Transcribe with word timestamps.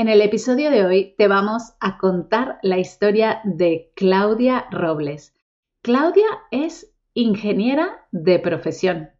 En 0.00 0.08
el 0.08 0.22
episodio 0.22 0.70
de 0.70 0.86
hoy 0.86 1.14
te 1.18 1.28
vamos 1.28 1.74
a 1.78 1.98
contar 1.98 2.58
la 2.62 2.78
historia 2.78 3.42
de 3.44 3.92
Claudia 3.94 4.64
Robles. 4.70 5.34
Claudia 5.82 6.24
es 6.50 6.90
ingeniera 7.12 8.08
de 8.10 8.38
profesión, 8.38 9.10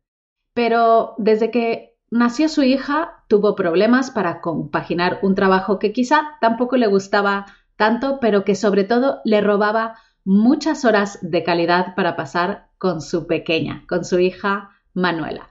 pero 0.54 1.16
desde 1.18 1.50
que 1.50 1.98
nació 2.10 2.48
su 2.48 2.62
hija 2.62 3.26
tuvo 3.28 3.56
problemas 3.56 4.10
para 4.10 4.40
compaginar 4.40 5.18
un 5.20 5.34
trabajo 5.34 5.78
que 5.78 5.92
quizá 5.92 6.38
tampoco 6.40 6.78
le 6.78 6.86
gustaba 6.86 7.44
tanto, 7.76 8.18
pero 8.18 8.46
que 8.46 8.54
sobre 8.54 8.84
todo 8.84 9.20
le 9.26 9.42
robaba 9.42 9.98
muchas 10.24 10.86
horas 10.86 11.18
de 11.20 11.44
calidad 11.44 11.94
para 11.94 12.16
pasar 12.16 12.70
con 12.78 13.02
su 13.02 13.26
pequeña, 13.26 13.84
con 13.86 14.02
su 14.02 14.18
hija 14.18 14.70
Manuela. 14.94 15.50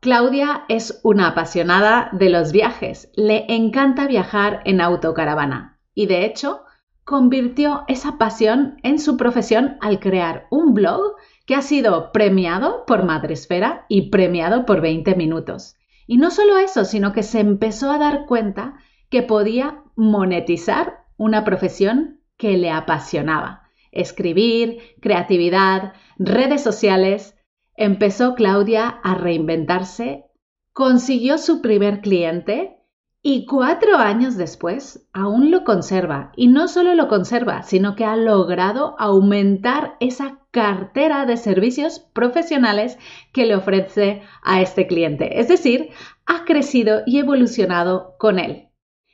Claudia 0.00 0.64
es 0.68 1.00
una 1.02 1.26
apasionada 1.26 2.08
de 2.12 2.28
los 2.28 2.52
viajes, 2.52 3.10
le 3.16 3.46
encanta 3.48 4.06
viajar 4.06 4.60
en 4.64 4.80
autocaravana 4.80 5.80
y 5.92 6.06
de 6.06 6.24
hecho 6.24 6.62
convirtió 7.02 7.82
esa 7.88 8.16
pasión 8.16 8.76
en 8.84 9.00
su 9.00 9.16
profesión 9.16 9.76
al 9.80 9.98
crear 9.98 10.46
un 10.50 10.72
blog 10.72 11.16
que 11.46 11.56
ha 11.56 11.62
sido 11.62 12.12
premiado 12.12 12.84
por 12.86 13.04
Madresfera 13.04 13.86
y 13.88 14.10
premiado 14.10 14.66
por 14.66 14.82
20 14.82 15.16
minutos. 15.16 15.74
Y 16.06 16.18
no 16.18 16.30
solo 16.30 16.58
eso, 16.58 16.84
sino 16.84 17.12
que 17.12 17.24
se 17.24 17.40
empezó 17.40 17.90
a 17.90 17.98
dar 17.98 18.26
cuenta 18.26 18.74
que 19.10 19.22
podía 19.22 19.82
monetizar 19.96 21.06
una 21.16 21.44
profesión 21.44 22.20
que 22.36 22.56
le 22.56 22.70
apasionaba. 22.70 23.62
Escribir, 23.90 24.78
creatividad, 25.00 25.94
redes 26.18 26.62
sociales, 26.62 27.34
Empezó 27.80 28.34
Claudia 28.34 28.88
a 28.88 29.14
reinventarse, 29.14 30.24
consiguió 30.72 31.38
su 31.38 31.62
primer 31.62 32.00
cliente 32.00 32.76
y 33.22 33.46
cuatro 33.46 33.98
años 33.98 34.36
después 34.36 35.08
aún 35.12 35.52
lo 35.52 35.62
conserva. 35.62 36.32
Y 36.34 36.48
no 36.48 36.66
solo 36.66 36.96
lo 36.96 37.06
conserva, 37.06 37.62
sino 37.62 37.94
que 37.94 38.04
ha 38.04 38.16
logrado 38.16 38.96
aumentar 38.98 39.96
esa 40.00 40.40
cartera 40.50 41.24
de 41.24 41.36
servicios 41.36 42.00
profesionales 42.00 42.98
que 43.32 43.46
le 43.46 43.54
ofrece 43.54 44.22
a 44.42 44.60
este 44.60 44.88
cliente. 44.88 45.38
Es 45.38 45.46
decir, 45.46 45.90
ha 46.26 46.44
crecido 46.44 47.02
y 47.06 47.20
evolucionado 47.20 48.16
con 48.18 48.40
él. 48.40 48.70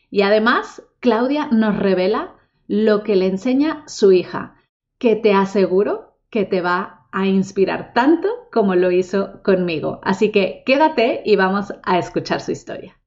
Y 0.08 0.22
además, 0.22 0.83
Claudia 1.00 1.48
nos 1.52 1.77
revela 1.77 2.34
lo 2.67 3.02
que 3.02 3.14
le 3.14 3.27
enseña 3.27 3.84
su 3.86 4.12
hija, 4.12 4.56
que 4.96 5.17
te 5.17 5.34
aseguro 5.34 6.17
que 6.30 6.46
te 6.46 6.62
va 6.62 7.03
a 7.15 7.27
inspirar 7.27 7.93
tanto 7.95 8.29
como 8.53 8.75
lo 8.75 8.91
hizo 8.91 9.41
conmigo. 9.43 10.01
Así 10.03 10.33
que 10.33 10.65
quédate 10.67 11.23
y 11.25 11.37
vamos 11.37 11.73
a 11.84 11.98
escuchar 11.98 12.41
su 12.41 12.51
historia. 12.51 12.98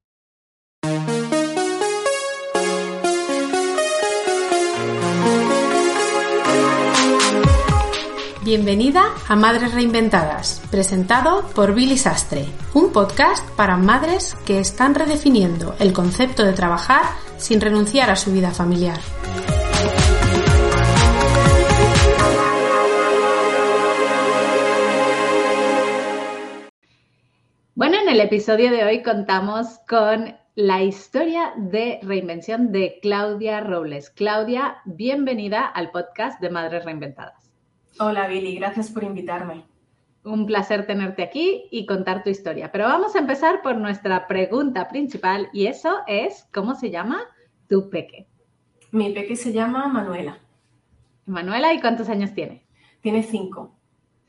Bienvenida 8.45 9.03
a 9.27 9.35
Madres 9.35 9.73
Reinventadas, 9.73 10.61
presentado 10.71 11.45
por 11.53 11.75
Billy 11.75 11.97
Sastre, 11.97 12.45
un 12.73 12.93
podcast 12.93 13.45
para 13.57 13.75
madres 13.75 14.37
que 14.45 14.61
están 14.61 14.95
redefiniendo 14.95 15.75
el 15.79 15.91
concepto 15.91 16.45
de 16.45 16.53
trabajar 16.53 17.03
sin 17.35 17.59
renunciar 17.59 18.09
a 18.09 18.15
su 18.15 18.31
vida 18.31 18.51
familiar. 18.51 18.99
En 28.07 28.13
el 28.13 28.21
episodio 28.21 28.71
de 28.71 28.85
hoy 28.85 29.03
contamos 29.03 29.79
con 29.85 30.33
la 30.55 30.81
historia 30.81 31.51
de 31.57 31.99
reinvención 32.01 32.71
de 32.71 32.99
Claudia 33.01 33.59
Robles. 33.59 34.11
Claudia, 34.11 34.77
bienvenida 34.85 35.65
al 35.65 35.91
podcast 35.91 36.39
de 36.39 36.49
Madres 36.49 36.85
Reinventadas. 36.85 37.51
Hola 37.99 38.29
Billy, 38.29 38.55
gracias 38.55 38.91
por 38.91 39.03
invitarme. 39.03 39.65
Un 40.23 40.45
placer 40.45 40.87
tenerte 40.87 41.21
aquí 41.21 41.65
y 41.69 41.85
contar 41.85 42.23
tu 42.23 42.29
historia. 42.29 42.71
Pero 42.71 42.85
vamos 42.85 43.13
a 43.13 43.19
empezar 43.19 43.61
por 43.61 43.75
nuestra 43.75 44.25
pregunta 44.25 44.87
principal 44.87 45.49
y 45.51 45.65
eso 45.65 45.97
es, 46.07 46.47
¿cómo 46.53 46.75
se 46.75 46.89
llama 46.89 47.25
tu 47.67 47.89
peque? 47.89 48.29
Mi 48.91 49.11
peque 49.11 49.35
se 49.35 49.51
llama 49.51 49.85
Manuela. 49.89 50.39
Manuela, 51.25 51.73
¿y 51.73 51.81
cuántos 51.81 52.07
años 52.07 52.33
tiene? 52.33 52.65
Tiene 53.01 53.21
cinco. 53.21 53.76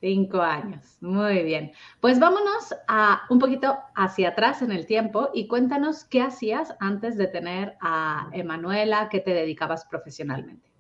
Cinco 0.00 0.40
años, 0.40 0.96
muy 1.00 1.42
bien. 1.42 1.72
Pues 2.00 2.20
vámonos 2.20 2.72
a 2.86 3.22
un 3.30 3.40
poquito 3.40 3.78
hacia 3.96 4.28
atrás 4.28 4.62
en 4.62 4.70
el 4.70 4.86
tiempo 4.86 5.30
y 5.34 5.48
cuéntanos 5.48 6.04
qué 6.04 6.22
hacías 6.22 6.76
antes 6.78 7.16
de 7.16 7.26
tener 7.26 7.76
a 7.80 8.28
Emanuela, 8.32 9.08
qué 9.10 9.18
te 9.18 9.34
dedicabas 9.34 9.86
profesionalmente. 9.86 10.70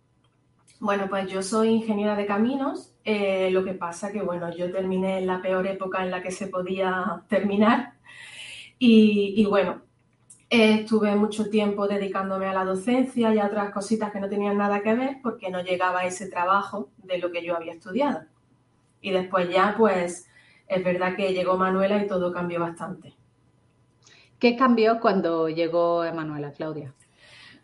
Bueno, 0.78 1.08
pues 1.08 1.26
yo 1.28 1.42
soy 1.42 1.70
ingeniera 1.70 2.14
de 2.14 2.26
caminos. 2.26 2.94
Eh, 3.04 3.50
lo 3.50 3.64
que 3.64 3.74
pasa 3.74 4.12
que, 4.12 4.22
bueno, 4.22 4.54
yo 4.54 4.70
terminé 4.70 5.18
en 5.18 5.26
la 5.26 5.42
peor 5.42 5.66
época 5.66 6.04
en 6.04 6.12
la 6.12 6.22
que 6.22 6.30
se 6.30 6.46
podía 6.46 7.24
terminar. 7.28 7.94
Y, 8.78 9.34
y 9.36 9.46
bueno, 9.46 9.82
estuve 10.48 11.16
mucho 11.16 11.50
tiempo 11.50 11.88
dedicándome 11.88 12.46
a 12.46 12.52
la 12.52 12.64
docencia 12.64 13.34
y 13.34 13.38
a 13.40 13.46
otras 13.46 13.72
cositas 13.72 14.12
que 14.12 14.20
no 14.20 14.28
tenían 14.28 14.58
nada 14.58 14.80
que 14.80 14.94
ver 14.94 15.16
porque 15.24 15.50
no 15.50 15.60
llegaba 15.60 16.00
a 16.00 16.06
ese 16.06 16.30
trabajo 16.30 16.90
de 16.98 17.18
lo 17.18 17.32
que 17.32 17.44
yo 17.44 17.56
había 17.56 17.72
estudiado. 17.72 18.20
Y 19.00 19.10
después 19.10 19.48
ya, 19.50 19.74
pues, 19.76 20.28
es 20.66 20.84
verdad 20.84 21.16
que 21.16 21.32
llegó 21.32 21.56
Manuela 21.56 22.02
y 22.02 22.06
todo 22.06 22.32
cambió 22.32 22.60
bastante. 22.60 23.14
¿Qué 24.38 24.56
cambió 24.56 25.00
cuando 25.00 25.48
llegó 25.48 26.04
Emanuela, 26.04 26.52
Claudia? 26.52 26.94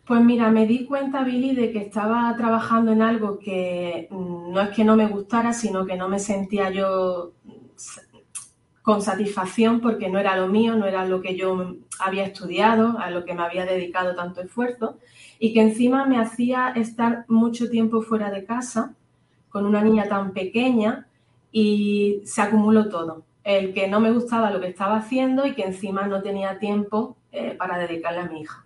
Pues 0.05 0.21
mira, 0.21 0.51
me 0.51 0.67
di 0.67 0.85
cuenta, 0.85 1.23
Billy, 1.23 1.55
de 1.55 1.71
que 1.71 1.79
estaba 1.79 2.33
trabajando 2.37 2.91
en 2.91 3.01
algo 3.01 3.39
que 3.39 4.07
mm, 4.11 4.51
no 4.51 4.61
es 4.61 4.69
que 4.69 4.83
no 4.83 4.95
me 4.95 5.07
gustara, 5.07 5.53
sino 5.53 5.85
que 5.85 5.95
no 5.95 6.09
me 6.09 6.19
sentía 6.19 6.69
yo 6.69 7.31
con 8.83 9.01
satisfacción 9.01 9.81
porque 9.81 10.09
no 10.09 10.19
era 10.19 10.37
lo 10.37 10.47
mío, 10.47 10.75
no 10.75 10.85
era 10.85 11.05
lo 11.05 11.21
que 11.21 11.35
yo 11.35 11.77
había 11.99 12.25
estudiado, 12.25 12.99
a 12.99 13.09
lo 13.09 13.25
que 13.25 13.33
me 13.33 13.41
había 13.41 13.65
dedicado 13.65 14.15
tanto 14.15 14.41
esfuerzo, 14.41 14.99
y 15.39 15.53
que 15.53 15.61
encima 15.61 16.05
me 16.05 16.19
hacía 16.19 16.69
estar 16.75 17.25
mucho 17.27 17.67
tiempo 17.69 18.03
fuera 18.03 18.29
de 18.29 18.45
casa 18.45 18.93
con 19.49 19.65
una 19.65 19.81
niña 19.81 20.07
tan 20.07 20.33
pequeña 20.33 21.07
y 21.57 22.21
se 22.25 22.41
acumuló 22.41 22.89
todo. 22.89 23.23
El 23.45 23.73
que 23.73 23.87
no 23.87 24.01
me 24.01 24.11
gustaba 24.11 24.51
lo 24.51 24.59
que 24.59 24.67
estaba 24.67 24.97
haciendo 24.97 25.45
y 25.47 25.55
que 25.55 25.63
encima 25.63 26.05
no 26.05 26.21
tenía 26.21 26.59
tiempo 26.59 27.15
eh, 27.31 27.55
para 27.57 27.77
dedicarle 27.77 28.19
a 28.19 28.25
mi 28.25 28.41
hija. 28.41 28.65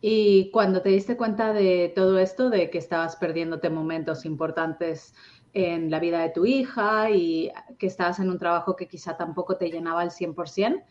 Y 0.00 0.52
cuando 0.52 0.82
te 0.82 0.90
diste 0.90 1.16
cuenta 1.16 1.52
de 1.52 1.92
todo 1.96 2.20
esto, 2.20 2.48
de 2.48 2.70
que 2.70 2.78
estabas 2.78 3.16
perdiéndote 3.16 3.70
momentos 3.70 4.24
importantes 4.24 5.14
en 5.52 5.90
la 5.90 5.98
vida 5.98 6.20
de 6.20 6.30
tu 6.30 6.46
hija 6.46 7.10
y 7.10 7.50
que 7.76 7.88
estabas 7.88 8.20
en 8.20 8.30
un 8.30 8.38
trabajo 8.38 8.76
que 8.76 8.86
quizá 8.86 9.16
tampoco 9.16 9.56
te 9.56 9.68
llenaba 9.68 10.02
al 10.02 10.12
100%, 10.12 10.84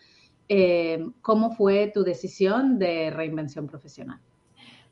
eh, 0.50 1.06
¿cómo 1.22 1.56
fue 1.56 1.92
tu 1.94 2.04
decisión 2.04 2.78
de 2.78 3.10
reinvención 3.10 3.68
profesional? 3.68 4.20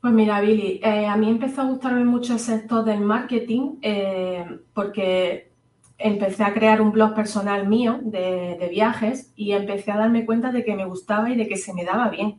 Pues 0.04 0.12
mira, 0.12 0.42
Billy, 0.42 0.80
eh, 0.84 1.06
a 1.06 1.16
mí 1.16 1.30
empezó 1.30 1.62
a 1.62 1.64
gustarme 1.64 2.04
mucho 2.04 2.34
el 2.34 2.38
sector 2.38 2.84
del 2.84 3.00
marketing 3.00 3.76
eh, 3.80 4.44
porque 4.74 5.50
empecé 5.96 6.44
a 6.44 6.52
crear 6.52 6.82
un 6.82 6.92
blog 6.92 7.14
personal 7.14 7.66
mío 7.66 8.00
de, 8.02 8.68
viajes 8.70 9.32
y 9.34 9.52
empecé 9.52 9.92
a 9.92 9.96
darme 9.96 10.26
cuenta 10.26 10.52
de 10.52 10.62
que 10.62 10.74
me 10.74 10.84
gustaba 10.84 11.30
y 11.30 11.36
de 11.36 11.48
que 11.48 11.56
se 11.56 11.72
me 11.72 11.86
daba 11.86 12.10
bien. 12.10 12.38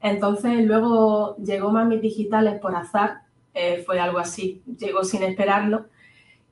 Entonces 0.00 0.64
luego 0.64 1.36
llegó 1.38 1.72
Mami 1.72 1.98
Digitales 1.98 2.60
por 2.60 2.76
azar, 2.76 3.22
eh, 3.54 3.82
fue 3.84 3.98
algo 3.98 4.20
así, 4.20 4.62
llegó 4.78 5.02
sin 5.02 5.24
esperarlo 5.24 5.86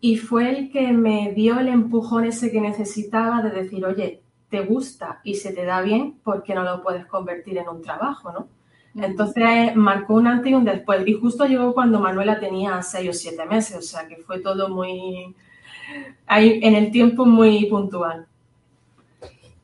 y 0.00 0.16
fue 0.16 0.50
el 0.50 0.72
que 0.72 0.90
me 0.90 1.34
dio 1.34 1.60
el 1.60 1.68
empujón 1.68 2.24
ese 2.24 2.50
que 2.50 2.60
necesitaba 2.60 3.42
de 3.42 3.50
decir, 3.50 3.86
oye, 3.86 4.22
te 4.48 4.62
gusta 4.62 5.20
y 5.22 5.34
se 5.34 5.52
te 5.52 5.64
da 5.64 5.82
bien, 5.82 6.18
¿por 6.24 6.42
qué 6.42 6.52
no 6.52 6.64
lo 6.64 6.82
puedes 6.82 7.06
convertir 7.06 7.58
en 7.58 7.68
un 7.68 7.80
trabajo, 7.80 8.32
no? 8.32 8.55
Entonces 8.96 9.76
marcó 9.76 10.14
un 10.14 10.26
antes 10.26 10.50
y 10.50 10.54
un 10.54 10.64
después. 10.64 11.06
Y 11.06 11.14
justo 11.14 11.44
llegó 11.44 11.74
cuando 11.74 12.00
Manuela 12.00 12.40
tenía 12.40 12.80
seis 12.82 13.10
o 13.10 13.12
siete 13.12 13.44
meses, 13.44 13.76
o 13.76 13.82
sea 13.82 14.08
que 14.08 14.16
fue 14.16 14.40
todo 14.40 14.68
muy, 14.68 15.34
ahí 16.26 16.60
en 16.62 16.74
el 16.74 16.90
tiempo 16.90 17.26
muy 17.26 17.66
puntual. 17.66 18.26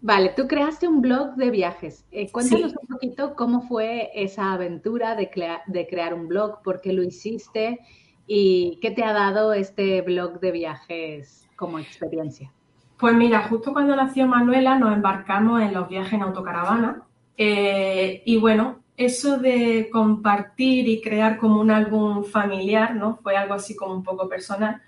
Vale, 0.04 0.32
tú 0.36 0.48
creaste 0.48 0.88
un 0.88 1.00
blog 1.00 1.36
de 1.36 1.50
viajes. 1.50 2.04
Eh, 2.10 2.30
cuéntanos 2.30 2.74
un 2.80 2.88
poquito 2.88 3.34
cómo 3.36 3.62
fue 3.62 4.10
esa 4.14 4.52
aventura 4.52 5.14
de, 5.14 5.30
de 5.66 5.86
crear 5.86 6.12
un 6.12 6.26
blog, 6.26 6.60
por 6.62 6.80
qué 6.80 6.92
lo 6.92 7.04
hiciste 7.04 7.78
y 8.26 8.78
qué 8.82 8.90
te 8.90 9.04
ha 9.04 9.12
dado 9.12 9.52
este 9.52 10.02
blog 10.02 10.40
de 10.40 10.50
viajes 10.50 11.48
como 11.54 11.78
experiencia. 11.78 12.52
Pues 12.98 13.14
mira, 13.14 13.44
justo 13.48 13.72
cuando 13.72 13.94
nació 13.96 14.26
Manuela 14.26 14.78
nos 14.78 14.92
embarcamos 14.92 15.62
en 15.62 15.72
los 15.72 15.88
viajes 15.88 16.14
en 16.14 16.22
autocaravana 16.22 17.04
eh, 17.36 18.22
y 18.24 18.36
bueno, 18.38 18.81
eso 18.96 19.38
de 19.38 19.88
compartir 19.90 20.88
y 20.88 21.00
crear 21.00 21.38
como 21.38 21.60
un 21.60 21.70
álbum 21.70 22.24
familiar, 22.24 22.94
¿no? 22.94 23.16
Fue 23.22 23.36
algo 23.36 23.54
así 23.54 23.74
como 23.76 23.94
un 23.94 24.02
poco 24.02 24.28
personal. 24.28 24.82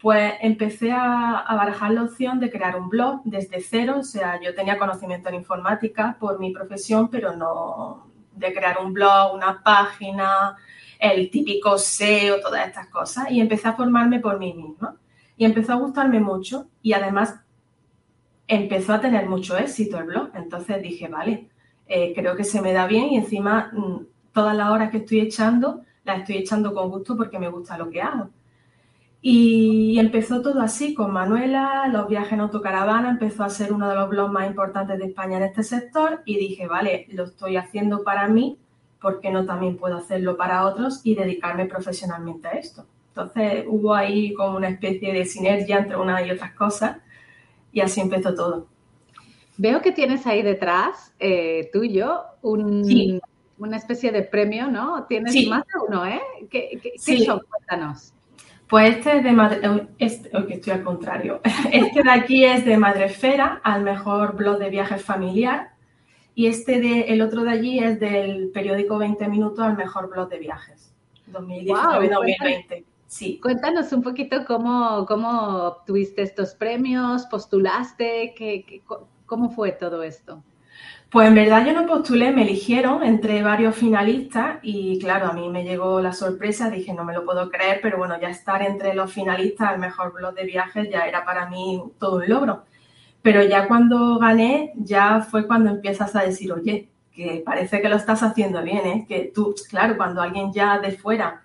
pues 0.00 0.34
empecé 0.42 0.92
a, 0.92 1.44
barajar 1.56 1.90
la 1.92 2.02
opción 2.04 2.38
de 2.40 2.50
crear 2.50 2.76
un 2.76 2.88
blog 2.90 3.22
desde 3.24 3.60
cero. 3.60 3.96
O 4.00 4.02
sea, 4.02 4.40
yo 4.40 4.54
tenía 4.54 4.78
conocimiento 4.78 5.28
en 5.30 5.36
informática 5.36 6.16
por 6.20 6.38
mi 6.38 6.52
profesión, 6.52 7.08
pero 7.08 7.34
no 7.36 8.10
de 8.32 8.52
crear 8.52 8.78
un 8.84 8.92
blog, 8.92 9.34
una 9.34 9.62
página, 9.62 10.56
el 10.98 11.30
típico 11.30 11.78
SEO, 11.78 12.40
todas 12.40 12.66
estas 12.68 12.88
cosas. 12.88 13.30
Y 13.30 13.40
empecé 13.40 13.68
a 13.68 13.74
formarme 13.74 14.20
por 14.20 14.38
mí 14.38 14.52
misma. 14.54 14.96
Y 15.36 15.44
empezó 15.44 15.72
a 15.72 15.76
gustarme 15.76 16.20
mucho 16.20 16.68
y 16.82 16.92
además 16.92 17.40
empezó 18.46 18.94
a 18.94 19.00
tener 19.00 19.26
mucho 19.28 19.56
éxito 19.56 19.98
el 19.98 20.04
blog. 20.04 20.30
Entonces 20.34 20.82
dije, 20.82 21.08
vale, 21.08 21.50
eh, 21.86 22.12
creo 22.14 22.36
que 22.36 22.44
se 22.44 22.60
me 22.60 22.72
da 22.72 22.86
bien 22.86 23.06
y 23.10 23.16
encima 23.16 23.70
mm, 23.72 24.06
todas 24.32 24.56
las 24.56 24.70
horas 24.70 24.90
que 24.90 24.98
estoy 24.98 25.20
echando, 25.20 25.82
las 26.04 26.20
estoy 26.20 26.36
echando 26.38 26.74
con 26.74 26.90
gusto 26.90 27.16
porque 27.16 27.38
me 27.38 27.48
gusta 27.48 27.78
lo 27.78 27.90
que 27.90 28.02
hago. 28.02 28.30
Y 29.26 29.98
empezó 29.98 30.42
todo 30.42 30.60
así 30.60 30.92
con 30.92 31.10
Manuela, 31.10 31.88
los 31.88 32.08
viajes 32.08 32.34
en 32.34 32.40
autocaravana, 32.40 33.08
empezó 33.08 33.42
a 33.42 33.48
ser 33.48 33.72
uno 33.72 33.88
de 33.88 33.94
los 33.94 34.10
blogs 34.10 34.32
más 34.32 34.46
importantes 34.46 34.98
de 34.98 35.06
España 35.06 35.38
en 35.38 35.44
este 35.44 35.62
sector 35.62 36.20
y 36.26 36.36
dije, 36.36 36.66
vale, 36.66 37.06
lo 37.10 37.24
estoy 37.24 37.56
haciendo 37.56 38.04
para 38.04 38.28
mí, 38.28 38.58
¿por 39.00 39.20
qué 39.20 39.30
no 39.30 39.46
también 39.46 39.78
puedo 39.78 39.96
hacerlo 39.96 40.36
para 40.36 40.66
otros 40.66 41.00
y 41.04 41.14
dedicarme 41.14 41.64
profesionalmente 41.64 42.48
a 42.48 42.50
esto? 42.52 42.84
Entonces 43.08 43.64
hubo 43.66 43.94
ahí 43.94 44.34
como 44.34 44.58
una 44.58 44.68
especie 44.68 45.12
de 45.14 45.24
sinergia 45.24 45.78
entre 45.78 45.96
una 45.96 46.20
y 46.20 46.30
otras 46.30 46.52
cosas 46.52 46.98
y 47.72 47.80
así 47.80 48.00
empezó 48.02 48.34
todo. 48.34 48.66
Veo 49.56 49.80
que 49.80 49.92
tienes 49.92 50.26
ahí 50.26 50.42
detrás, 50.42 51.14
eh, 51.18 51.70
tuyo, 51.72 52.22
un, 52.42 53.20
una 53.58 53.76
especie 53.76 54.10
de 54.10 54.22
premio, 54.22 54.68
¿no? 54.68 55.04
Tienes 55.04 55.46
más 55.46 55.62
de 55.64 55.72
uno, 55.88 56.06
¿eh? 56.06 56.20
¿Qué, 56.50 56.80
qué, 56.82 57.24
son? 57.24 57.40
Cuéntanos. 57.48 58.12
Pues 58.68 58.96
este 58.96 59.18
es 59.18 59.24
de 59.24 59.32
Madre, 59.32 59.88
este, 59.98 60.30
que 60.46 60.54
estoy 60.54 60.72
al 60.72 60.82
contrario. 60.82 61.40
Este 61.70 62.02
de 62.02 62.10
aquí 62.10 62.44
es 62.44 62.64
de 62.64 62.76
Madrefera, 62.76 63.60
al 63.62 63.82
mejor 63.82 64.36
blog 64.36 64.58
de 64.58 64.70
viajes 64.70 65.02
familiar. 65.02 65.70
Y 66.34 66.46
este 66.46 66.80
de, 66.80 67.02
el 67.02 67.22
otro 67.22 67.44
de 67.44 67.50
allí 67.50 67.78
es 67.78 68.00
del 68.00 68.48
periódico 68.48 68.98
20 68.98 69.28
minutos 69.28 69.60
al 69.60 69.76
mejor 69.76 70.10
blog 70.10 70.28
de 70.28 70.38
viajes. 70.38 70.92
2019-2020. 71.30 72.84
Sí. 73.06 73.38
Cuéntanos 73.40 73.92
un 73.92 74.02
poquito 74.02 74.44
cómo, 74.44 75.06
cómo 75.06 75.68
obtuviste 75.68 76.22
estos 76.22 76.54
premios, 76.54 77.26
postulaste, 77.26 78.34
qué, 78.36 78.82
cómo 79.34 79.50
fue 79.50 79.72
todo 79.72 80.04
esto. 80.04 80.44
Pues 81.10 81.26
en 81.26 81.34
verdad 81.34 81.66
yo 81.66 81.72
no 81.72 81.86
postulé, 81.86 82.30
me 82.30 82.42
eligieron 82.42 83.02
entre 83.02 83.42
varios 83.42 83.74
finalistas 83.74 84.58
y 84.62 85.00
claro, 85.00 85.26
a 85.26 85.32
mí 85.32 85.48
me 85.48 85.64
llegó 85.64 86.00
la 86.00 86.12
sorpresa, 86.12 86.70
dije 86.70 86.94
no 86.94 87.02
me 87.02 87.12
lo 87.12 87.24
puedo 87.24 87.50
creer, 87.50 87.80
pero 87.82 87.98
bueno, 87.98 88.14
ya 88.20 88.28
estar 88.28 88.62
entre 88.62 88.94
los 88.94 89.12
finalistas 89.12 89.70
al 89.70 89.80
mejor 89.80 90.12
blog 90.12 90.34
de 90.34 90.44
viajes 90.44 90.88
ya 90.88 91.00
era 91.00 91.24
para 91.24 91.50
mí 91.50 91.82
todo 91.98 92.18
un 92.18 92.28
logro. 92.28 92.62
Pero 93.22 93.42
ya 93.42 93.66
cuando 93.66 94.20
gané, 94.20 94.72
ya 94.76 95.20
fue 95.22 95.48
cuando 95.48 95.70
empiezas 95.70 96.14
a 96.14 96.22
decir, 96.22 96.52
oye, 96.52 96.88
que 97.12 97.42
parece 97.44 97.80
que 97.80 97.88
lo 97.88 97.96
estás 97.96 98.22
haciendo 98.22 98.62
bien, 98.62 98.86
¿eh? 98.86 99.06
que 99.08 99.32
tú, 99.34 99.52
claro, 99.68 99.96
cuando 99.96 100.22
alguien 100.22 100.52
ya 100.52 100.78
de 100.78 100.92
fuera 100.92 101.42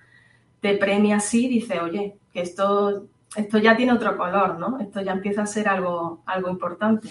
te 0.62 0.78
premia 0.78 1.18
así, 1.18 1.48
dice, 1.48 1.80
oye, 1.80 2.18
que 2.32 2.42
esto, 2.42 3.08
esto 3.36 3.58
ya 3.58 3.76
tiene 3.76 3.94
otro 3.94 4.16
color, 4.16 4.60
¿no? 4.60 4.80
Esto 4.80 5.02
ya 5.02 5.14
empieza 5.14 5.42
a 5.42 5.48
ser 5.48 5.68
algo, 5.68 6.22
algo 6.28 6.50
importante. 6.50 7.10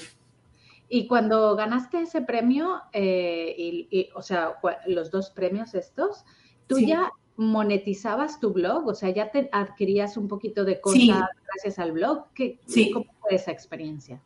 Y 0.88 1.06
cuando 1.06 1.54
ganaste 1.54 2.00
ese 2.02 2.22
premio, 2.22 2.80
eh, 2.92 3.54
y, 3.90 4.08
o 4.14 4.22
sea, 4.22 4.54
los 4.86 5.10
dos 5.10 5.30
premios 5.30 5.74
estos, 5.74 6.24
tú 6.66 6.78
ya 6.78 7.12
monetizabas 7.36 8.40
tu 8.40 8.52
blog, 8.52 8.86
o 8.86 8.94
sea, 8.94 9.10
ya 9.10 9.30
te 9.30 9.48
adquirías 9.52 10.16
un 10.16 10.28
poquito 10.28 10.64
de 10.64 10.80
cosas 10.80 11.28
gracias 11.46 11.78
al 11.78 11.92
blog. 11.92 12.26
¿Qué, 12.34 12.58
¿Cómo 12.92 13.06
fue 13.20 13.34
esa 13.34 13.52
experiencia? 13.52 14.20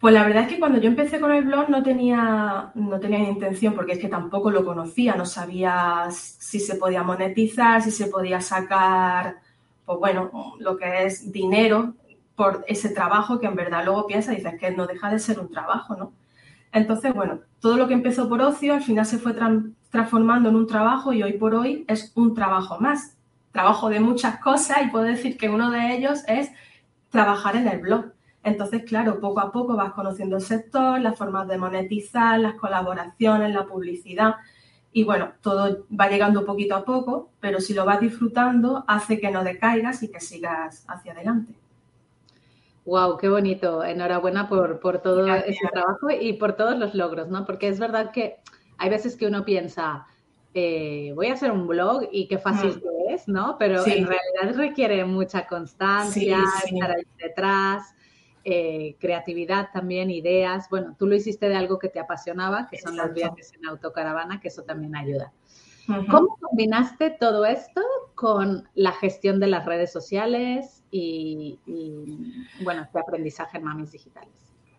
Pues 0.00 0.14
la 0.14 0.22
verdad 0.22 0.44
es 0.44 0.50
que 0.50 0.60
cuando 0.60 0.78
yo 0.78 0.88
empecé 0.88 1.18
con 1.18 1.32
el 1.32 1.44
blog 1.44 1.68
no 1.68 1.82
tenía, 1.82 2.70
no 2.74 3.00
tenía 3.00 3.18
intención, 3.18 3.74
porque 3.74 3.94
es 3.94 3.98
que 3.98 4.08
tampoco 4.08 4.50
lo 4.50 4.64
conocía, 4.64 5.16
no 5.16 5.26
sabía 5.26 6.06
si 6.10 6.60
se 6.60 6.76
podía 6.76 7.02
monetizar, 7.02 7.82
si 7.82 7.90
se 7.90 8.06
podía 8.06 8.40
sacar, 8.40 9.38
pues 9.84 9.98
bueno, 9.98 10.30
lo 10.60 10.76
que 10.76 11.06
es 11.06 11.32
dinero 11.32 11.94
por 12.38 12.64
ese 12.68 12.90
trabajo 12.90 13.40
que 13.40 13.46
en 13.46 13.56
verdad 13.56 13.84
luego 13.84 14.06
piensa 14.06 14.32
y 14.32 14.36
dices 14.36 14.54
que 14.60 14.70
no 14.70 14.86
deja 14.86 15.10
de 15.10 15.18
ser 15.18 15.40
un 15.40 15.50
trabajo, 15.50 15.96
¿no? 15.96 16.12
Entonces, 16.70 17.12
bueno, 17.12 17.40
todo 17.58 17.76
lo 17.76 17.88
que 17.88 17.94
empezó 17.94 18.28
por 18.28 18.40
ocio 18.40 18.74
al 18.74 18.82
final 18.82 19.04
se 19.06 19.18
fue 19.18 19.34
transformando 19.90 20.48
en 20.48 20.54
un 20.54 20.68
trabajo 20.68 21.12
y 21.12 21.20
hoy 21.20 21.32
por 21.32 21.56
hoy 21.56 21.84
es 21.88 22.12
un 22.14 22.34
trabajo 22.34 22.78
más. 22.78 23.16
Trabajo 23.50 23.88
de 23.88 23.98
muchas 23.98 24.38
cosas 24.38 24.78
y 24.84 24.86
puedo 24.86 25.04
decir 25.04 25.36
que 25.36 25.48
uno 25.48 25.72
de 25.72 25.96
ellos 25.96 26.22
es 26.28 26.52
trabajar 27.10 27.56
en 27.56 27.66
el 27.66 27.80
blog. 27.80 28.12
Entonces, 28.44 28.84
claro, 28.84 29.18
poco 29.18 29.40
a 29.40 29.50
poco 29.50 29.74
vas 29.74 29.92
conociendo 29.92 30.36
el 30.36 30.42
sector, 30.42 31.00
las 31.00 31.18
formas 31.18 31.48
de 31.48 31.58
monetizar, 31.58 32.38
las 32.38 32.54
colaboraciones, 32.54 33.52
la 33.52 33.66
publicidad. 33.66 34.36
Y 34.92 35.02
bueno, 35.02 35.32
todo 35.40 35.86
va 35.90 36.08
llegando 36.08 36.46
poquito 36.46 36.76
a 36.76 36.84
poco, 36.84 37.30
pero 37.40 37.60
si 37.60 37.74
lo 37.74 37.84
vas 37.84 37.98
disfrutando, 37.98 38.84
hace 38.86 39.18
que 39.18 39.32
no 39.32 39.42
decaigas 39.42 40.04
y 40.04 40.08
que 40.12 40.20
sigas 40.20 40.84
hacia 40.86 41.10
adelante. 41.10 41.52
Wow, 42.88 43.18
qué 43.18 43.28
bonito. 43.28 43.84
Enhorabuena 43.84 44.48
por, 44.48 44.80
por 44.80 45.02
todo 45.02 45.26
ese 45.26 45.68
trabajo 45.70 46.10
y 46.10 46.32
por 46.32 46.54
todos 46.54 46.78
los 46.78 46.94
logros, 46.94 47.28
¿no? 47.28 47.44
Porque 47.44 47.68
es 47.68 47.78
verdad 47.78 48.12
que 48.12 48.38
hay 48.78 48.88
veces 48.88 49.14
que 49.14 49.26
uno 49.26 49.44
piensa, 49.44 50.06
eh, 50.54 51.12
voy 51.14 51.26
a 51.26 51.34
hacer 51.34 51.52
un 51.52 51.66
blog 51.66 52.08
y 52.10 52.28
qué 52.28 52.38
fácil 52.38 52.70
mm. 52.70 52.80
que 52.80 53.14
es, 53.14 53.28
¿no? 53.28 53.56
Pero 53.58 53.86
en 53.86 54.06
realidad 54.06 54.56
requiere 54.56 55.04
mucha 55.04 55.46
constancia, 55.46 56.38
estar 56.64 56.92
ahí 56.92 57.02
detrás, 57.18 57.94
eh, 58.42 58.96
creatividad 58.98 59.68
también, 59.70 60.10
ideas. 60.10 60.70
Bueno, 60.70 60.96
tú 60.98 61.06
lo 61.06 61.14
hiciste 61.14 61.50
de 61.50 61.56
algo 61.56 61.78
que 61.78 61.90
te 61.90 62.00
apasionaba, 62.00 62.68
que 62.68 62.78
son 62.78 62.96
los 62.96 63.12
viajes 63.12 63.52
en 63.52 63.66
autocaravana, 63.66 64.40
que 64.40 64.48
eso 64.48 64.62
también 64.62 64.96
ayuda. 64.96 65.30
¿Cómo 66.10 66.38
combinaste 66.40 67.10
todo 67.10 67.44
esto 67.44 67.82
con 68.14 68.66
la 68.74 68.92
gestión 68.92 69.40
de 69.40 69.48
las 69.48 69.66
redes 69.66 69.92
sociales 69.92 70.77
y, 70.90 71.58
bueno, 72.62 72.82
este 72.82 72.98
aprendizaje 72.98 73.58
en 73.58 73.64
Mamis 73.64 73.92
Digitales? 73.92 74.32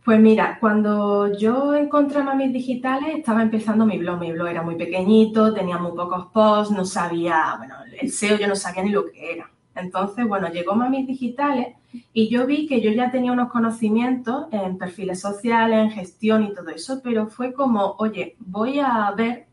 Pues 0.03 0.19
mira, 0.19 0.57
cuando 0.59 1.31
yo 1.38 1.75
encontré 1.75 2.23
Mamis 2.23 2.53
Digitales 2.53 3.17
estaba 3.17 3.41
empezando 3.41 3.85
mi 3.85 3.97
blog. 3.97 4.19
Mi 4.19 4.31
blog 4.31 4.47
era 4.47 4.61
muy 4.61 4.75
pequeñito, 4.75 5.53
tenía 5.53 5.77
muy 5.77 5.91
pocos 5.91 6.27
posts, 6.33 6.73
no 6.73 6.85
sabía, 6.85 7.56
bueno, 7.57 7.75
el 8.00 8.11
SEO 8.11 8.38
yo 8.38 8.47
no 8.47 8.56
sabía 8.56 8.83
ni 8.83 8.89
lo 8.89 9.06
que 9.06 9.33
era. 9.33 9.51
Entonces, 9.75 10.27
bueno, 10.27 10.50
llegó 10.50 10.75
Mamis 10.75 11.07
Digitales 11.07 11.75
y 12.13 12.29
yo 12.29 12.45
vi 12.45 12.67
que 12.67 12.81
yo 12.81 12.91
ya 12.91 13.11
tenía 13.11 13.31
unos 13.31 13.51
conocimientos 13.51 14.47
en 14.51 14.77
perfiles 14.77 15.19
sociales, 15.19 15.79
en 15.79 15.91
gestión 15.91 16.44
y 16.44 16.53
todo 16.53 16.69
eso, 16.69 17.01
pero 17.03 17.27
fue 17.27 17.53
como, 17.53 17.95
oye, 18.00 18.35
voy 18.39 18.79
a 18.79 19.11
ver 19.11 19.47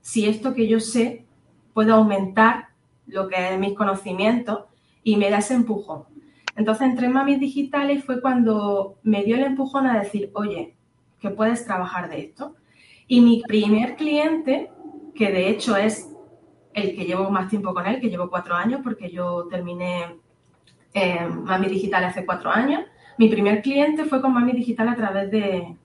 si 0.00 0.26
esto 0.26 0.52
que 0.54 0.68
yo 0.68 0.80
sé 0.80 1.24
puede 1.72 1.92
aumentar 1.92 2.68
lo 3.06 3.28
que 3.28 3.54
es 3.54 3.58
mis 3.58 3.74
conocimientos 3.74 4.64
y 5.02 5.16
me 5.16 5.30
da 5.30 5.38
ese 5.38 5.54
empujón. 5.54 6.04
Entonces 6.56 6.88
entré 6.88 7.06
en 7.06 7.12
Mamis 7.12 7.40
Digitales 7.40 8.04
fue 8.04 8.20
cuando 8.20 8.98
me 9.02 9.22
dio 9.24 9.36
el 9.36 9.44
empujón 9.44 9.86
a 9.86 9.98
decir, 9.98 10.30
oye, 10.34 10.76
que 11.18 11.30
puedes 11.30 11.64
trabajar 11.64 12.10
de 12.10 12.20
esto. 12.20 12.56
Y 13.06 13.20
mi 13.20 13.42
primer 13.46 13.96
cliente, 13.96 14.70
que 15.14 15.30
de 15.30 15.48
hecho 15.48 15.76
es 15.76 16.10
el 16.74 16.94
que 16.94 17.04
llevo 17.04 17.30
más 17.30 17.48
tiempo 17.48 17.74
con 17.74 17.86
él, 17.86 18.00
que 18.00 18.10
llevo 18.10 18.30
cuatro 18.30 18.54
años, 18.54 18.80
porque 18.82 19.10
yo 19.10 19.46
terminé 19.48 20.16
en 20.94 21.44
Mami 21.44 21.68
Digital 21.68 22.04
hace 22.04 22.26
cuatro 22.26 22.50
años, 22.50 22.82
mi 23.18 23.28
primer 23.28 23.62
cliente 23.62 24.04
fue 24.04 24.20
con 24.20 24.32
Mami 24.32 24.52
Digital 24.52 24.88
a 24.88 24.96
través 24.96 25.30
de, 25.30 25.76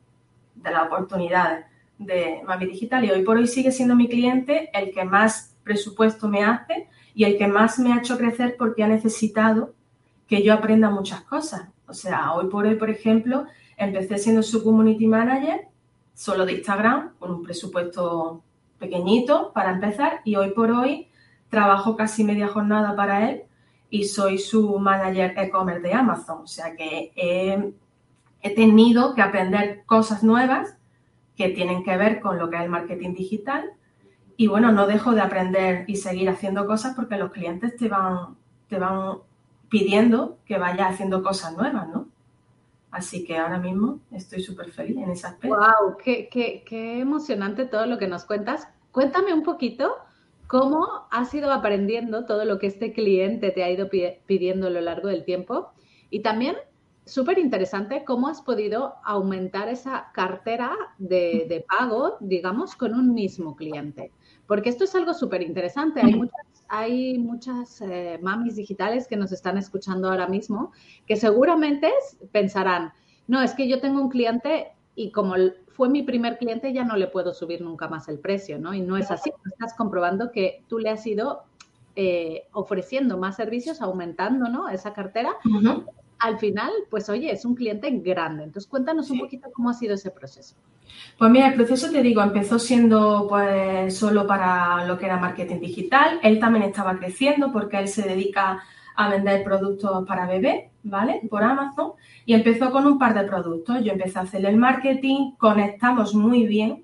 de 0.55 0.71
las 0.71 0.88
oportunidades 0.88 1.65
de 1.97 2.41
Mami 2.45 2.65
Digital 2.65 3.03
y 3.05 3.12
hoy 3.12 3.24
por 3.24 3.38
hoy 3.38 3.47
sigue 3.47 3.71
siendo 3.71 3.95
mi 3.95 4.07
cliente 4.07 4.69
el 4.74 4.91
que 4.91 5.03
más 5.03 5.57
presupuesto 5.63 6.27
me 6.27 6.43
hace 6.43 6.88
y 7.17 7.24
el 7.24 7.39
que 7.39 7.47
más 7.47 7.79
me 7.79 7.91
ha 7.91 7.97
hecho 7.97 8.15
crecer 8.15 8.55
porque 8.59 8.83
ha 8.83 8.88
necesitado 8.88 9.74
que 10.27 10.43
yo 10.43 10.53
aprenda 10.53 10.91
muchas 10.91 11.21
cosas. 11.21 11.67
O 11.88 11.93
sea, 11.95 12.33
hoy 12.33 12.47
por 12.47 12.67
hoy, 12.67 12.75
por 12.75 12.91
ejemplo, 12.91 13.45
empecé 13.75 14.19
siendo 14.19 14.43
su 14.43 14.63
community 14.63 15.07
manager 15.07 15.62
solo 16.13 16.45
de 16.45 16.53
Instagram 16.53 17.13
con 17.17 17.31
un 17.31 17.41
presupuesto 17.41 18.43
pequeñito 18.77 19.51
para 19.51 19.71
empezar 19.71 20.21
y 20.25 20.36
hoy 20.36 20.51
por 20.51 20.69
hoy 20.69 21.07
trabajo 21.50 21.95
casi 21.95 22.24
media 22.24 22.50
jornada 22.50 22.95
para 22.95 23.31
él 23.31 23.41
y 23.89 24.03
soy 24.03 24.38
su 24.38 24.77
manager 24.77 25.33
e-commerce 25.38 25.81
de 25.81 25.93
Amazon. 25.95 26.41
O 26.43 26.47
sea 26.47 26.75
que 26.75 27.13
he, 27.15 27.74
he 28.43 28.53
tenido 28.53 29.15
que 29.15 29.24
aprender 29.24 29.81
cosas 29.88 30.21
nuevas 30.21 30.77
que 31.36 31.50
tienen 31.50 31.83
que 31.83 31.97
ver 31.97 32.19
con 32.19 32.38
lo 32.38 32.47
que 32.51 32.57
es 32.57 32.62
el 32.62 32.69
marketing 32.69 33.15
digital. 33.15 33.71
Y 34.38 34.48
bueno, 34.48 34.72
no 34.72 34.88
dejo 34.88 35.13
de 35.13 35.22
aprender 35.22 35.84
y 35.88 35.98
seguir 35.98 36.29
haciendo 36.29 36.65
cosas 36.65 36.96
porque 36.96 37.17
los 37.17 37.32
clientes 37.32 37.75
te 37.75 37.89
van, 37.89 38.38
te 38.70 38.79
van 38.79 39.17
pidiendo 39.70 40.38
que 40.46 40.58
vayas 40.58 40.94
haciendo 40.94 41.24
cosas 41.24 41.58
nuevas, 41.58 41.89
¿no? 41.89 42.08
Así 42.91 43.25
que 43.25 43.38
ahora 43.38 43.58
mismo 43.58 44.00
estoy 44.12 44.41
súper 44.41 44.72
feliz 44.72 44.96
en 44.98 45.10
ese 45.10 45.27
aspecto. 45.27 45.58
¡Wow! 45.58 45.98
Qué, 46.01 46.29
qué, 46.29 46.63
qué, 46.65 47.00
emocionante 47.00 47.65
todo 47.65 47.86
lo 47.86 47.98
que 47.98 48.08
nos 48.08 48.24
cuentas. 48.24 48.67
Cuéntame 48.91 49.34
un 49.34 49.44
poquito 49.44 49.98
¿Cómo 50.48 50.88
has 51.12 51.34
ido 51.34 51.51
aprendiendo 51.51 52.25
todo 52.25 52.46
lo 52.46 52.58
que 52.58 52.67
este 52.67 52.94
cliente 52.94 53.51
te 53.51 53.63
ha 53.65 53.70
ido 53.70 53.89
pidiendo 54.25 54.67
a 54.67 54.70
lo 54.70 54.79
largo 54.79 55.10
del 55.10 55.25
tiempo? 55.25 55.74
Y 56.10 56.22
también, 56.22 56.56
súper 57.06 57.38
interesante, 57.38 58.06
cómo 58.06 58.29
has 58.29 58.41
podido 58.41 58.96
aumentar 59.03 59.67
esa 59.67 60.10
cartera 60.13 60.72
de, 60.98 61.65
pago, 61.67 62.15
digamos, 62.22 62.77
con 62.77 62.94
un 62.94 63.13
mismo 63.13 63.58
cliente. 63.58 64.13
Porque 64.48 64.70
esto 64.70 64.86
es 64.86 64.96
algo 64.96 65.13
súper 65.13 65.42
interesante. 65.42 66.01
Hay 66.01 66.16
muchas, 66.16 66.66
hay 66.70 67.18
muchas 67.20 67.82
eh, 67.82 68.20
mamis 68.22 68.56
digitales 68.56 69.08
que 69.08 69.18
nos 69.18 69.32
están 69.32 69.58
escuchando 69.58 70.10
ahora 70.10 70.27
mismo 70.27 70.72
que 71.06 71.16
seguramente 71.16 71.92
pensarán, 72.32 72.94
no, 73.27 73.42
es 73.42 73.54
que 73.54 73.68
yo 73.68 73.82
tengo 73.82 74.01
un 74.01 74.10
cliente 74.10 74.72
y 74.96 75.12
como 75.12 75.36
fue 75.68 75.89
mi 75.89 76.01
primer 76.01 76.38
cliente 76.38 76.74
ya 76.74 76.84
no 76.84 76.96
le 76.96 77.08
puedo 77.08 77.34
subir 77.34 77.62
nunca 77.62 77.88
más 77.88 78.08
el 78.08 78.20
precio, 78.20 78.58
¿no? 78.58 78.74
Y 78.74 78.82
no 78.82 78.98
es 78.98 79.12
así, 79.12 79.32
estás 79.46 79.75
comprobando 79.75 80.32
que 80.32 80.63
tú 80.68 80.80
le 80.80 80.89
has 80.89 81.06
ido 81.06 81.44
eh, 81.96 82.48
ofreciendo 82.51 83.18
más 83.18 83.36
servicios, 83.36 83.82
aumentando, 83.82 84.50
¿no? 84.50 84.70
Esa 84.70 84.94
cartera. 84.94 85.36
Al 86.20 86.39
final, 86.39 86.72
pues 86.89 87.10
oye, 87.10 87.32
es 87.32 87.46
un 87.46 87.54
cliente 87.54 87.92
grande. 87.92 88.44
Entonces, 88.44 88.68
cuéntanos 88.68 89.12
un 89.12 89.20
poquito 89.20 89.50
cómo 89.54 89.70
ha 89.70 89.74
sido 89.74 89.94
ese 89.94 90.10
proceso. 90.10 90.56
Pues 91.17 91.32
mira, 91.32 91.48
el 91.48 91.56
proceso 91.56 91.91
te 91.91 92.01
digo, 92.01 92.22
empezó 92.22 92.60
siendo 92.60 93.25
pues 93.27 93.98
solo 93.98 94.27
para 94.27 94.86
lo 94.86 94.98
que 94.98 95.06
era 95.06 95.17
marketing 95.17 95.60
digital. 95.60 96.20
Él 96.24 96.39
también 96.39 96.63
estaba 96.65 96.98
creciendo 96.98 97.51
porque 97.51 97.79
él 97.79 97.88
se 97.88 98.03
dedica 98.03 98.63
a 98.96 99.10
vender 99.10 99.44
productos 99.44 100.06
para 100.08 100.27
bebé, 100.27 100.72
¿vale? 100.84 101.22
Por 101.29 101.44
Amazon. 101.44 101.94
Y 102.25 102.34
empezó 102.34 102.72
con 102.72 102.86
un 102.86 103.00
par 103.00 103.13
de 103.13 103.27
productos. 103.27 103.84
Yo 103.84 103.94
empecé 103.94 104.20
a 104.20 104.24
hacerle 104.24 104.50
el 104.50 104.58
marketing, 104.58 105.32
conectamos 105.38 106.13
muy 106.15 106.46
bien. 106.46 106.84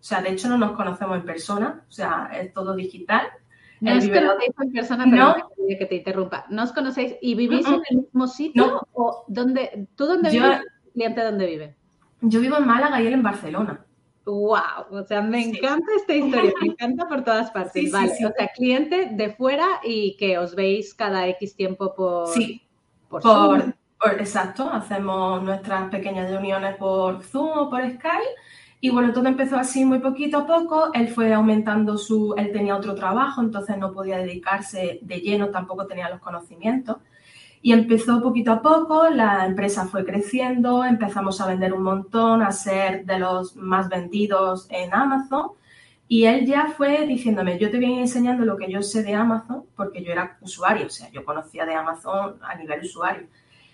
O 0.00 0.02
sea, 0.02 0.22
de 0.22 0.30
hecho 0.30 0.48
no 0.48 0.56
nos 0.56 0.72
conocemos 0.72 1.16
en 1.16 1.24
persona, 1.24 1.84
o 1.88 1.92
sea, 1.92 2.30
es 2.32 2.52
todo 2.52 2.74
digital. 2.74 3.26
No 3.80 3.96
os 3.96 4.08
conocéis 4.08 4.52
en 4.60 4.72
persona, 4.72 5.04
pero 5.08 5.36
no. 5.36 5.76
que 5.78 5.86
te 5.86 5.96
interrumpa. 5.96 6.46
¿No 6.48 6.62
os 6.64 6.72
conocéis 6.72 7.16
y 7.20 7.34
vivís 7.34 7.66
en 7.66 7.82
el 7.90 7.96
mismo 7.98 8.26
sitio? 8.26 8.86
¿O 8.92 9.24
dónde, 9.28 9.88
tú 9.94 10.06
dónde 10.06 10.30
vives? 10.30 10.60
¿El 10.60 10.92
cliente 10.92 11.22
dónde 11.22 11.46
vive? 11.46 11.77
Yo 12.20 12.40
vivo 12.40 12.56
en 12.56 12.66
Málaga 12.66 13.00
y 13.00 13.06
él 13.06 13.14
en 13.14 13.22
Barcelona. 13.22 13.84
Wow, 14.24 14.90
o 14.90 15.02
sea, 15.04 15.22
me 15.22 15.42
encanta 15.42 15.86
esta 15.96 16.14
historia, 16.14 16.52
me 16.60 16.68
encanta 16.68 17.08
por 17.08 17.24
todas 17.24 17.50
partes. 17.50 17.90
vale, 17.90 18.12
o 18.12 18.32
sea, 18.36 18.48
cliente 18.54 19.08
de 19.12 19.30
fuera 19.30 19.66
y 19.82 20.16
que 20.18 20.36
os 20.36 20.54
veis 20.54 20.92
cada 20.92 21.26
X 21.28 21.56
tiempo 21.56 21.94
por. 21.94 22.28
Sí, 22.28 22.60
por, 23.08 23.22
por, 23.22 23.74
exacto, 24.18 24.68
hacemos 24.70 25.42
nuestras 25.42 25.90
pequeñas 25.90 26.30
reuniones 26.30 26.76
por 26.76 27.22
Zoom 27.22 27.56
o 27.56 27.70
por 27.70 27.80
Skype. 27.80 28.34
Y 28.80 28.90
bueno, 28.90 29.12
todo 29.14 29.26
empezó 29.26 29.56
así 29.56 29.84
muy 29.86 29.98
poquito 29.98 30.38
a 30.38 30.46
poco. 30.46 30.92
Él 30.92 31.08
fue 31.08 31.32
aumentando 31.32 31.96
su. 31.96 32.34
Él 32.36 32.52
tenía 32.52 32.76
otro 32.76 32.94
trabajo, 32.94 33.40
entonces 33.40 33.78
no 33.78 33.94
podía 33.94 34.18
dedicarse 34.18 34.98
de 35.00 35.20
lleno, 35.20 35.48
tampoco 35.48 35.86
tenía 35.86 36.10
los 36.10 36.20
conocimientos. 36.20 36.98
Y 37.60 37.72
empezó 37.72 38.22
poquito 38.22 38.52
a 38.52 38.62
poco, 38.62 39.08
la 39.10 39.44
empresa 39.44 39.86
fue 39.86 40.04
creciendo, 40.04 40.84
empezamos 40.84 41.40
a 41.40 41.46
vender 41.46 41.72
un 41.72 41.82
montón, 41.82 42.42
a 42.42 42.52
ser 42.52 43.04
de 43.04 43.18
los 43.18 43.56
más 43.56 43.88
vendidos 43.88 44.66
en 44.70 44.94
Amazon. 44.94 45.50
Y 46.06 46.24
él 46.24 46.46
ya 46.46 46.72
fue 46.76 47.06
diciéndome, 47.06 47.58
yo 47.58 47.70
te 47.70 47.78
voy 47.78 47.98
enseñando 47.98 48.44
lo 48.44 48.56
que 48.56 48.70
yo 48.70 48.82
sé 48.82 49.02
de 49.02 49.14
Amazon, 49.14 49.64
porque 49.76 50.02
yo 50.02 50.12
era 50.12 50.38
usuario, 50.40 50.86
o 50.86 50.90
sea, 50.90 51.10
yo 51.10 51.24
conocía 51.24 51.66
de 51.66 51.74
Amazon 51.74 52.36
a 52.42 52.54
nivel 52.54 52.80
usuario. 52.80 53.26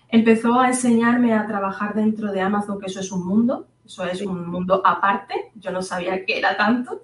Empezó 0.09 0.59
a 0.59 0.69
enseñarme 0.69 1.35
a 1.35 1.47
trabajar 1.47 1.95
dentro 1.95 2.33
de 2.33 2.41
Amazon, 2.41 2.81
que 2.81 2.87
eso 2.87 3.01
es 3.01 3.13
un 3.13 3.25
mundo, 3.25 3.67
eso 3.85 4.05
es 4.05 4.23
un 4.23 4.49
mundo 4.49 4.83
aparte, 4.85 5.53
yo 5.55 5.71
no 5.71 5.83
sabía 5.83 6.25
que 6.25 6.39
era 6.39 6.57
tanto. 6.57 7.03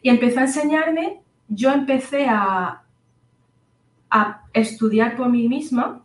Y 0.00 0.08
empezó 0.08 0.40
a 0.40 0.44
enseñarme, 0.44 1.20
yo 1.48 1.72
empecé 1.72 2.26
a, 2.28 2.82
a 4.10 4.42
estudiar 4.54 5.16
por 5.16 5.28
mí 5.28 5.48
misma 5.48 6.02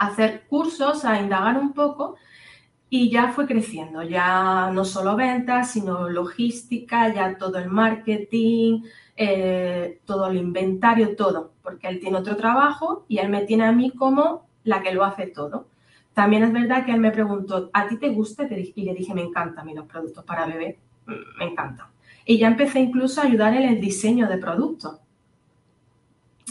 hacer 0.00 0.44
cursos, 0.48 1.04
a 1.04 1.20
indagar 1.20 1.58
un 1.58 1.74
poco 1.74 2.16
y 2.88 3.10
ya 3.10 3.28
fue 3.28 3.46
creciendo, 3.46 4.02
ya 4.02 4.70
no 4.72 4.84
solo 4.84 5.14
ventas, 5.14 5.70
sino 5.70 6.08
logística, 6.08 7.14
ya 7.14 7.36
todo 7.36 7.58
el 7.58 7.68
marketing, 7.68 8.82
eh, 9.16 10.00
todo 10.06 10.28
el 10.28 10.38
inventario, 10.38 11.14
todo, 11.14 11.52
porque 11.62 11.86
él 11.88 12.00
tiene 12.00 12.16
otro 12.16 12.34
trabajo 12.36 13.04
y 13.08 13.18
él 13.18 13.28
me 13.28 13.44
tiene 13.44 13.64
a 13.64 13.72
mí 13.72 13.92
como 13.92 14.46
la 14.64 14.82
que 14.82 14.92
lo 14.92 15.04
hace 15.04 15.26
todo. 15.26 15.68
También 16.14 16.44
es 16.44 16.52
verdad 16.52 16.84
que 16.84 16.92
él 16.92 17.00
me 17.00 17.12
preguntó, 17.12 17.70
¿a 17.72 17.86
ti 17.86 17.98
te 17.98 18.08
gusta? 18.08 18.48
Y 18.74 18.82
le 18.82 18.94
dije, 18.94 19.14
me 19.14 19.22
encantan 19.22 19.60
a 19.60 19.64
mí 19.64 19.74
los 19.74 19.86
productos 19.86 20.24
para 20.24 20.46
bebé, 20.46 20.78
mm, 21.06 21.38
me 21.38 21.44
encantan. 21.44 21.88
Y 22.24 22.38
ya 22.38 22.48
empecé 22.48 22.80
incluso 22.80 23.20
a 23.20 23.24
ayudar 23.24 23.54
en 23.54 23.68
el 23.68 23.80
diseño 23.80 24.26
de 24.28 24.38
productos 24.38 24.98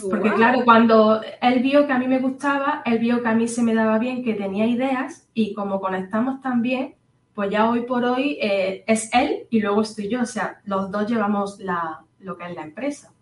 porque 0.08 0.32
claro, 0.32 0.64
cuando 0.64 1.20
él 1.42 1.60
vio 1.60 1.86
que 1.86 1.92
a 1.92 1.98
mí 1.98 2.06
me 2.06 2.20
gustaba, 2.20 2.82
él 2.84 2.98
vio 2.98 3.22
que 3.22 3.28
a 3.28 3.34
mí 3.34 3.48
se 3.48 3.62
me 3.62 3.74
daba 3.74 3.98
bien, 3.98 4.22
que 4.22 4.34
tenía 4.34 4.66
ideas 4.66 5.28
y 5.34 5.54
como 5.54 5.80
conectamos 5.80 6.40
tan 6.40 6.62
bien, 6.62 6.94
pues 7.34 7.50
ya 7.50 7.68
hoy 7.68 7.82
por 7.82 8.04
hoy 8.04 8.38
eh, 8.40 8.84
es 8.86 9.12
él 9.12 9.46
y 9.50 9.60
luego 9.60 9.82
estoy 9.82 10.08
yo. 10.08 10.22
O 10.22 10.26
sea, 10.26 10.60
los 10.64 10.90
dos 10.90 11.08
llevamos 11.08 11.58
la, 11.60 12.00
lo 12.20 12.36
que 12.36 12.44
es 12.46 12.54
la 12.54 12.62
empresa. 12.62 13.12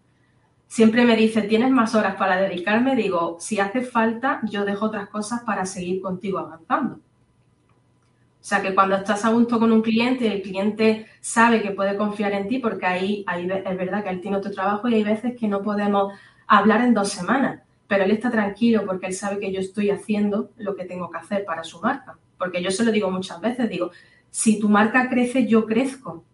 Siempre 0.66 1.04
me 1.04 1.16
dice, 1.16 1.42
¿tienes 1.42 1.70
más 1.70 1.94
horas 1.94 2.16
para 2.16 2.40
dedicarme? 2.40 2.94
Digo, 2.94 3.36
si 3.40 3.58
hace 3.58 3.80
falta, 3.80 4.40
yo 4.50 4.64
dejo 4.64 4.86
otras 4.86 5.08
cosas 5.08 5.42
para 5.42 5.64
seguir 5.64 6.02
contigo 6.02 6.38
avanzando. 6.38 6.96
O 6.96 8.44
sea, 8.48 8.62
que 8.62 8.74
cuando 8.74 8.96
estás 8.96 9.24
a 9.24 9.30
gusto 9.30 9.58
con 9.58 9.72
un 9.72 9.82
cliente, 9.82 10.32
el 10.32 10.42
cliente 10.42 11.06
sabe 11.20 11.60
que 11.60 11.72
puede 11.72 11.96
confiar 11.96 12.32
en 12.32 12.48
ti 12.48 12.58
porque 12.58 12.86
ahí, 12.86 13.24
ahí 13.26 13.46
es 13.46 13.76
verdad 13.76 14.04
que 14.04 14.10
él 14.10 14.20
tiene 14.20 14.36
otro 14.36 14.52
trabajo 14.52 14.88
y 14.88 14.94
hay 14.94 15.04
veces 15.04 15.36
que 15.38 15.48
no 15.48 15.62
podemos 15.62 16.12
hablar 16.48 16.80
en 16.80 16.94
dos 16.94 17.10
semanas, 17.10 17.62
pero 17.86 18.04
él 18.04 18.10
está 18.10 18.30
tranquilo 18.30 18.84
porque 18.84 19.06
él 19.06 19.14
sabe 19.14 19.38
que 19.38 19.52
yo 19.52 19.60
estoy 19.60 19.90
haciendo 19.90 20.50
lo 20.56 20.74
que 20.74 20.84
tengo 20.84 21.10
que 21.10 21.18
hacer 21.18 21.44
para 21.44 21.62
su 21.62 21.80
marca. 21.80 22.18
Porque 22.38 22.62
yo 22.62 22.70
se 22.70 22.84
lo 22.84 22.90
digo 22.90 23.10
muchas 23.10 23.40
veces, 23.40 23.68
digo, 23.68 23.90
si 24.30 24.58
tu 24.58 24.68
marca 24.68 25.08
crece, 25.08 25.46
yo 25.46 25.66
crezco. 25.66 26.24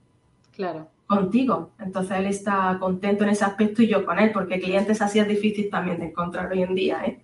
Claro. 0.52 0.88
Contigo. 1.06 1.70
Entonces 1.78 2.18
él 2.18 2.26
está 2.26 2.76
contento 2.80 3.24
en 3.24 3.30
ese 3.30 3.44
aspecto 3.44 3.82
y 3.82 3.88
yo 3.88 4.04
con 4.04 4.18
él, 4.18 4.32
porque 4.32 4.60
clientes 4.60 5.02
así 5.02 5.18
es 5.18 5.28
difícil 5.28 5.68
también 5.70 5.98
de 5.98 6.06
encontrar 6.06 6.50
hoy 6.50 6.62
en 6.62 6.74
día, 6.74 7.04
¿eh? 7.04 7.20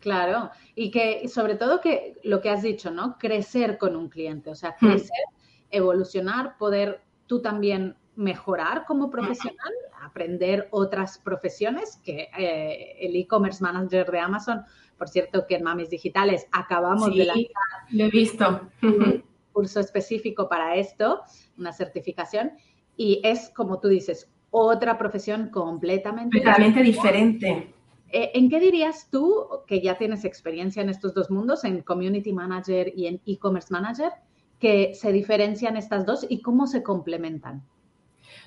Claro, 0.00 0.50
y 0.74 0.90
que 0.90 1.28
sobre 1.28 1.54
todo 1.54 1.80
que 1.80 2.18
lo 2.24 2.40
que 2.40 2.50
has 2.50 2.62
dicho, 2.62 2.90
¿no? 2.90 3.18
Crecer 3.18 3.78
con 3.78 3.94
un 3.94 4.08
cliente, 4.08 4.50
o 4.50 4.54
sea, 4.56 4.70
hmm. 4.80 4.86
crecer, 4.86 5.24
evolucionar, 5.70 6.58
poder 6.58 7.02
tú 7.28 7.40
también 7.40 7.94
mejorar 8.16 8.84
como 8.86 9.10
profesional, 9.10 9.72
aprender 10.02 10.68
otras 10.70 11.18
profesiones, 11.18 11.98
que 12.04 12.28
eh, 12.36 12.96
el 13.00 13.16
e-commerce 13.16 13.62
manager 13.62 14.10
de 14.10 14.18
Amazon, 14.18 14.62
por 14.98 15.08
cierto 15.08 15.46
que 15.46 15.56
en 15.56 15.62
Mamis 15.64 15.90
Digitales 15.90 16.46
acabamos 16.52 17.14
de 17.14 17.24
lanzar 17.24 17.52
lo 17.90 18.04
he 18.04 18.10
visto. 18.10 18.60
un 18.82 19.24
curso 19.52 19.80
específico 19.80 20.48
para 20.48 20.76
esto, 20.76 21.22
una 21.58 21.72
certificación, 21.72 22.52
y 22.96 23.20
es 23.24 23.50
como 23.50 23.80
tú 23.80 23.88
dices, 23.88 24.30
otra 24.50 24.98
profesión 24.98 25.48
completamente, 25.48 26.38
completamente 26.38 26.82
diferente. 26.82 27.74
Eh, 28.10 28.30
¿En 28.34 28.50
qué 28.50 28.60
dirías 28.60 29.08
tú, 29.10 29.46
que 29.66 29.80
ya 29.80 29.96
tienes 29.96 30.26
experiencia 30.26 30.82
en 30.82 30.90
estos 30.90 31.14
dos 31.14 31.30
mundos, 31.30 31.64
en 31.64 31.80
Community 31.80 32.32
Manager 32.32 32.92
y 32.94 33.06
en 33.06 33.20
E-Commerce 33.26 33.72
Manager, 33.72 34.12
que 34.58 34.94
se 34.94 35.10
diferencian 35.10 35.78
estas 35.78 36.04
dos 36.04 36.26
y 36.28 36.42
cómo 36.42 36.66
se 36.66 36.82
complementan? 36.82 37.62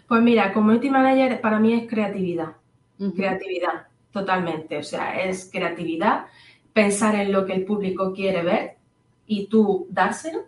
Pues 0.07 0.21
mira, 0.21 0.53
Community 0.53 0.89
Manager 0.89 1.41
para 1.41 1.59
mí 1.59 1.73
es 1.73 1.89
creatividad. 1.89 2.53
Creatividad, 3.15 3.87
totalmente. 4.11 4.77
O 4.77 4.83
sea, 4.83 5.21
es 5.21 5.49
creatividad, 5.51 6.27
pensar 6.73 7.15
en 7.15 7.31
lo 7.31 7.45
que 7.45 7.53
el 7.53 7.65
público 7.65 8.13
quiere 8.13 8.43
ver 8.43 8.77
y 9.25 9.47
tú 9.47 9.87
dárselo. 9.89 10.45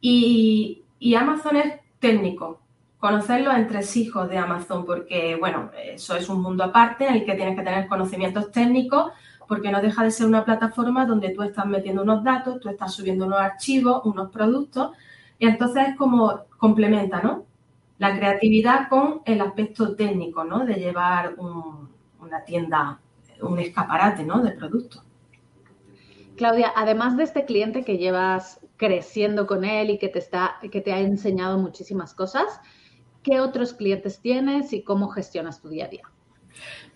Y, 0.00 0.84
Amazon 1.16 1.56
es 1.56 1.80
técnico, 1.98 2.60
conocer 2.98 3.42
los 3.42 3.54
entresijos 3.54 4.28
de 4.28 4.38
Amazon, 4.38 4.84
porque, 4.84 5.36
bueno, 5.36 5.70
eso 5.82 6.16
es 6.16 6.28
un 6.28 6.42
mundo 6.42 6.64
aparte 6.64 7.06
en 7.06 7.14
el 7.14 7.24
que 7.24 7.34
tienes 7.34 7.56
que 7.56 7.64
tener 7.64 7.88
conocimientos 7.88 8.50
técnicos, 8.52 9.12
porque 9.48 9.70
no 9.70 9.82
deja 9.82 10.04
de 10.04 10.10
ser 10.10 10.26
una 10.26 10.44
plataforma 10.44 11.06
donde 11.06 11.30
tú 11.30 11.42
estás 11.42 11.66
metiendo 11.66 12.02
unos 12.02 12.22
datos, 12.22 12.60
tú 12.60 12.68
estás 12.68 12.94
subiendo 12.94 13.26
unos 13.26 13.40
archivos, 13.40 14.02
unos 14.04 14.30
productos, 14.30 14.92
y 15.38 15.46
entonces 15.46 15.88
es 15.88 15.96
como 15.96 16.44
complementa, 16.58 17.20
¿no? 17.20 17.49
La 18.00 18.16
creatividad 18.16 18.88
con 18.88 19.20
el 19.26 19.42
aspecto 19.42 19.94
técnico, 19.94 20.42
¿no? 20.42 20.64
De 20.64 20.76
llevar 20.76 21.36
una 21.38 22.44
tienda, 22.46 22.98
un 23.42 23.58
escaparate, 23.58 24.24
¿no? 24.24 24.42
De 24.42 24.52
productos. 24.52 25.04
Claudia, 26.34 26.72
además 26.74 27.18
de 27.18 27.24
este 27.24 27.44
cliente 27.44 27.84
que 27.84 27.98
llevas 27.98 28.58
creciendo 28.78 29.46
con 29.46 29.66
él 29.66 29.90
y 29.90 29.98
que 29.98 30.08
te, 30.08 30.18
está, 30.18 30.56
que 30.72 30.80
te 30.80 30.94
ha 30.94 31.00
enseñado 31.00 31.58
muchísimas 31.58 32.14
cosas, 32.14 32.62
¿qué 33.22 33.38
otros 33.38 33.74
clientes 33.74 34.18
tienes 34.18 34.72
y 34.72 34.82
cómo 34.82 35.08
gestionas 35.08 35.60
tu 35.60 35.68
día 35.68 35.84
a 35.84 35.88
día? 35.88 36.04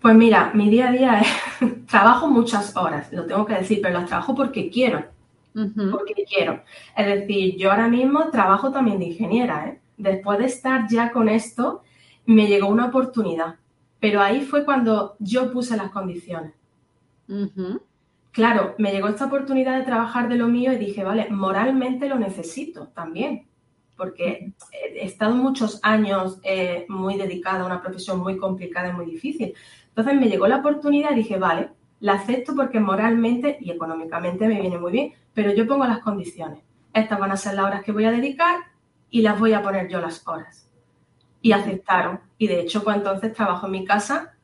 Pues 0.01 0.15
mira, 0.15 0.53
mi 0.55 0.71
día 0.71 0.89
a 0.89 0.93
día 0.93 1.21
es, 1.21 1.87
trabajo 1.87 2.29
muchas 2.29 2.75
horas, 2.79 3.13
lo 3.13 3.27
tengo 3.27 3.45
que 3.45 3.57
decir, 3.57 3.81
pero 3.83 3.99
las 3.99 4.07
trabajo 4.07 4.35
porque 4.35 4.71
quiero, 4.71 5.05
porque 5.53 6.25
quiero. 6.27 6.63
Es 6.97 7.07
decir, 7.07 7.59
yo 7.59 7.71
ahora 7.71 7.89
mismo 7.89 8.31
trabajo 8.31 8.73
también 8.73 8.99
de 8.99 9.05
ingeniera, 9.05 9.67
¿eh? 9.69 9.84
Después 9.97 10.39
de 10.39 10.47
estar 10.47 10.89
ya 10.89 11.11
con 11.13 11.29
esto, 11.29 11.83
me 12.27 12.47
llegó 12.47 12.69
una 12.69 12.87
oportunidad, 12.87 13.57
Pero 14.01 14.21
ahí 14.21 14.43
fue 14.43 14.65
cuando 14.67 15.17
yo 15.19 15.51
puse 15.51 15.77
las 15.77 15.91
condiciones. 15.91 16.53
Claro, 18.33 18.75
me 18.79 18.93
llegó 18.93 19.09
esta 19.09 19.27
oportunidad 19.27 19.79
de 19.79 19.85
trabajar 19.85 20.29
de 20.29 20.37
lo 20.37 20.49
mío 20.49 20.73
y 20.73 20.77
dije, 20.77 21.05
vale, 21.05 21.29
moralmente 21.31 22.09
lo 22.09 22.19
necesito 22.19 22.89
también, 22.89 23.47
porque 23.97 24.53
he 24.73 25.05
estado 25.07 25.35
muchos 25.37 25.81
años 25.83 26.39
eh, 26.43 26.85
muy 26.89 27.17
dedicada 27.17 27.63
a 27.63 27.67
una 27.67 27.81
profesión 27.81 28.19
muy 28.21 28.37
complicada 28.37 28.89
y 28.89 28.93
muy 28.93 29.07
difícil. 29.07 29.55
Entonces 29.89 30.15
me 30.21 30.29
llegó 30.29 30.49
la 30.49 30.57
oportunidad 30.57 31.13
y 31.13 31.23
dije, 31.23 31.39
vale, 31.39 31.71
la 32.01 32.15
acepto 32.15 32.55
porque 32.55 32.81
moralmente 32.81 33.57
y 33.61 33.71
económicamente 33.71 34.49
me 34.49 34.61
viene 34.61 34.79
muy 34.79 34.93
bien, 34.93 35.13
pero 35.33 35.55
yo 35.55 35.67
pongo 35.67 35.87
las 35.87 36.01
condiciones. 36.01 36.59
Estas 36.93 37.19
van 37.19 37.31
a 37.31 37.37
ser 37.37 37.55
las 37.55 37.67
horas 37.67 37.85
que 37.85 37.93
voy 37.93 38.05
a 38.05 38.11
dedicar 38.11 38.74
y 39.15 39.23
las 39.23 39.39
voy 39.39 39.53
a 39.53 39.63
poner 39.63 39.87
yo 39.89 40.01
las 40.01 40.27
horas. 40.27 40.69
Y 41.41 41.53
aceptaron. 41.53 42.19
Y 42.37 42.49
de 42.49 42.59
hecho, 42.59 42.83
pues 42.83 42.97
entonces 42.97 43.33
trabajo 43.33 43.67
en 43.67 43.73
mi 43.73 43.85
casa. 43.85 44.35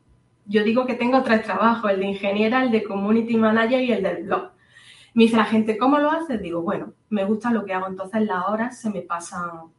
Yo 0.47 0.63
digo 0.63 0.87
que 0.87 0.95
tengo 0.95 1.25
tres 1.25 1.43
trabajos, 1.43 1.91
el 1.91 1.99
de 1.99 2.07
ingeniera, 2.07 2.63
el 2.63 2.71
de 2.71 2.85
community 2.85 3.37
manager 3.37 3.83
y 3.83 3.91
el 3.91 4.05
del 4.05 4.23
blog. 4.27 4.53
Me 5.15 5.25
dice 5.25 5.37
la 5.37 5.45
gente, 5.45 5.77
¿cómo 5.77 5.99
lo 5.99 6.09
haces? 6.13 6.41
Digo, 6.41 6.63
bueno, 6.63 6.93
me 7.09 7.25
gusta 7.25 7.51
lo 7.51 7.65
que 7.65 7.75
hago, 7.75 7.89
entonces 7.89 8.25
las 8.25 8.47
horas 8.47 8.79
se 8.79 8.91
me 8.91 9.01
pasan. 9.01 9.73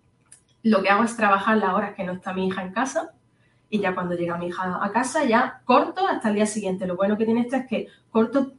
Lo 0.61 0.83
que 0.83 0.89
hago 0.89 1.05
es 1.05 1.15
trabajar 1.15 1.55
las 1.55 1.73
horas 1.73 1.95
que 1.95 2.03
no 2.03 2.11
está 2.11 2.33
mi 2.33 2.47
hija 2.47 2.61
en 2.61 2.73
casa 2.73 3.13
y 3.69 3.79
ya 3.79 3.95
cuando 3.95 4.15
llega 4.15 4.37
mi 4.37 4.47
hija 4.47 4.77
a 4.83 4.91
casa 4.91 5.23
ya 5.23 5.61
corto 5.63 6.05
hasta 6.05 6.27
el 6.27 6.35
día 6.35 6.45
siguiente. 6.45 6.85
Lo 6.85 6.97
bueno 6.97 7.17
que 7.17 7.23
tiene 7.23 7.39
esto 7.39 7.55
es 7.55 7.65
que 7.65 7.87
corto 8.09 8.51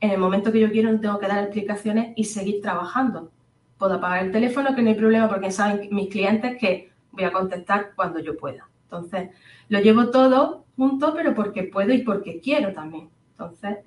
en 0.00 0.10
el 0.10 0.18
momento 0.18 0.50
que 0.50 0.58
yo 0.58 0.72
quiero, 0.72 0.90
no 0.90 0.98
tengo 0.98 1.20
que 1.20 1.28
dar 1.28 1.44
explicaciones 1.44 2.12
y 2.16 2.24
seguir 2.24 2.60
trabajando. 2.60 3.30
Puedo 3.78 3.94
apagar 3.94 4.24
el 4.24 4.32
teléfono, 4.32 4.74
que 4.74 4.82
no 4.82 4.90
hay 4.90 4.94
problema, 4.94 5.28
porque 5.28 5.50
saben 5.50 5.88
mis 5.90 6.08
clientes 6.08 6.56
que 6.58 6.90
voy 7.12 7.24
a 7.24 7.32
contestar 7.32 7.92
cuando 7.94 8.20
yo 8.20 8.36
pueda. 8.36 8.68
Entonces, 8.84 9.30
lo 9.68 9.80
llevo 9.80 10.10
todo 10.10 10.64
junto, 10.76 11.14
pero 11.14 11.34
porque 11.34 11.64
puedo 11.64 11.92
y 11.92 12.02
porque 12.02 12.40
quiero 12.40 12.72
también. 12.72 13.10
Entonces. 13.32 13.78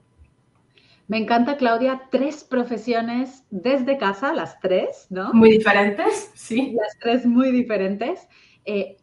Me 1.07 1.17
encanta, 1.17 1.57
Claudia, 1.57 2.03
tres 2.11 2.43
profesiones 2.43 3.43
desde 3.49 3.97
casa, 3.97 4.31
las 4.33 4.59
tres, 4.59 5.07
¿no? 5.09 5.33
Muy 5.33 5.49
diferentes, 5.49 6.31
sí. 6.35 6.75
Las 6.79 6.99
tres 6.99 7.25
muy 7.25 7.51
diferentes. 7.51 8.27
Eh, 8.65 8.97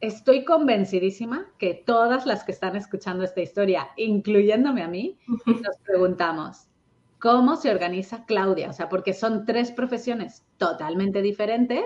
estoy 0.00 0.44
convencidísima 0.44 1.46
que 1.58 1.74
todas 1.74 2.26
las 2.26 2.44
que 2.44 2.52
están 2.52 2.76
escuchando 2.76 3.24
esta 3.24 3.40
historia, 3.40 3.88
incluyéndome 3.96 4.82
a 4.82 4.88
mí, 4.88 5.18
nos 5.46 5.76
preguntamos, 5.84 6.68
¿cómo 7.18 7.56
se 7.56 7.70
organiza 7.70 8.24
Claudia? 8.24 8.70
O 8.70 8.72
sea, 8.72 8.88
porque 8.88 9.12
son 9.12 9.44
tres 9.44 9.72
profesiones 9.72 10.44
totalmente 10.56 11.22
diferentes. 11.22 11.84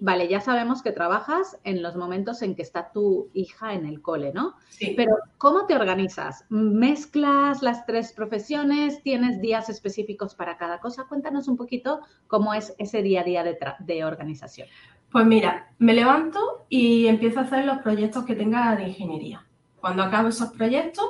vale, 0.00 0.28
ya 0.28 0.40
sabemos 0.40 0.82
que 0.82 0.92
trabajas 0.92 1.58
en 1.64 1.82
los 1.82 1.96
momentos 1.96 2.42
en 2.42 2.54
que 2.54 2.62
está 2.62 2.92
tu 2.92 3.30
hija 3.34 3.74
en 3.74 3.86
el 3.86 4.00
cole, 4.00 4.32
¿no? 4.32 4.54
Sí. 4.68 4.94
Pero, 4.96 5.16
¿cómo 5.38 5.66
te 5.66 5.74
organizas? 5.74 6.44
¿Mezclas 6.48 7.62
las 7.62 7.86
tres 7.86 8.12
profesiones? 8.12 9.02
¿Tienes 9.02 9.40
días 9.40 9.68
específicos 9.68 10.34
para 10.34 10.56
cada 10.56 10.80
cosa? 10.80 11.04
Cuéntanos 11.08 11.48
un 11.48 11.56
poquito 11.56 12.00
cómo 12.26 12.54
es 12.54 12.74
ese 12.78 13.02
día 13.02 13.22
a 13.22 13.24
día 13.24 13.44
de, 13.44 13.58
de 13.80 14.04
organización. 14.04 14.68
Pues 15.10 15.26
mira, 15.26 15.72
me 15.78 15.94
levanto 15.94 16.66
y 16.68 17.06
empiezo 17.06 17.40
a 17.40 17.42
hacer 17.42 17.64
los 17.64 17.78
proyectos 17.78 18.24
que 18.24 18.34
tenga 18.34 18.74
de 18.74 18.88
ingeniería. 18.88 19.46
Cuando 19.80 20.02
acabo 20.02 20.28
esos 20.28 20.50
proyectos, 20.50 21.04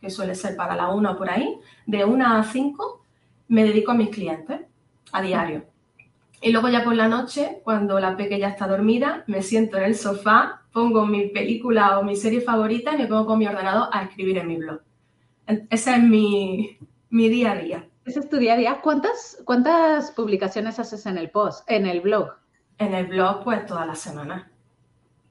que 0.00 0.10
suele 0.10 0.34
ser 0.34 0.56
para 0.56 0.76
la 0.76 0.88
una 0.88 1.12
o 1.12 1.18
por 1.18 1.30
ahí, 1.30 1.58
de 1.86 2.04
una 2.04 2.38
a 2.38 2.44
cinco, 2.44 3.02
me 3.48 3.64
dedico 3.64 3.92
a 3.92 3.94
mis 3.94 4.10
clientes 4.10 4.60
a 5.12 5.22
diario. 5.22 5.64
Y 6.40 6.52
luego 6.52 6.68
ya 6.68 6.84
por 6.84 6.94
la 6.94 7.08
noche, 7.08 7.60
cuando 7.64 7.98
la 7.98 8.16
pequeña 8.16 8.48
está 8.48 8.66
dormida, 8.66 9.24
me 9.26 9.42
siento 9.42 9.78
en 9.78 9.84
el 9.84 9.94
sofá, 9.94 10.62
pongo 10.72 11.06
mi 11.06 11.28
película 11.28 11.98
o 11.98 12.02
mi 12.02 12.16
serie 12.16 12.40
favorita 12.40 12.94
y 12.94 12.98
me 12.98 13.06
pongo 13.06 13.26
con 13.26 13.38
mi 13.38 13.46
ordenador 13.46 13.88
a 13.92 14.02
escribir 14.02 14.38
en 14.38 14.48
mi 14.48 14.56
blog. 14.56 14.80
Ese 15.46 15.94
es 15.94 16.02
mi, 16.02 16.78
mi 17.08 17.28
día 17.28 17.52
a 17.52 17.56
día. 17.56 17.88
Ese 18.04 18.20
es 18.20 18.28
tu 18.28 18.36
día 18.36 18.54
a 18.54 18.56
día. 18.56 18.80
¿Cuántas, 18.82 19.38
¿Cuántas 19.44 20.10
publicaciones 20.12 20.78
haces 20.78 21.06
en 21.06 21.18
el 21.18 21.30
post, 21.30 21.68
en 21.70 21.86
el 21.86 22.00
blog? 22.00 22.32
En 22.78 22.94
el 22.94 23.06
blog, 23.06 23.42
pues 23.42 23.64
todas 23.64 23.86
las 23.86 23.98
semanas. 23.98 24.46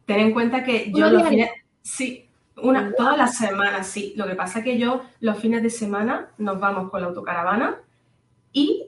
Ten 0.06 0.20
en 0.20 0.34
cuenta 0.34 0.64
que 0.64 0.92
yo 0.92 1.10
los 1.10 1.28
fines. 1.28 1.50
Sí, 1.82 2.25
una, 2.58 2.94
todas 2.96 3.18
las 3.18 3.38
semanas, 3.38 3.88
sí. 3.88 4.14
Lo 4.16 4.26
que 4.28 4.36
pasa 4.36 4.60
es 4.60 4.66
que 4.66 4.78
yo 4.78 5.04
los 5.20 5.38
fines 5.40 5.62
de 5.62 5.70
semana 5.70 6.30
nos 6.38 6.60
vamos 6.60 6.90
con 6.90 7.02
la 7.02 7.08
autocaravana 7.08 7.82
y 8.54 8.88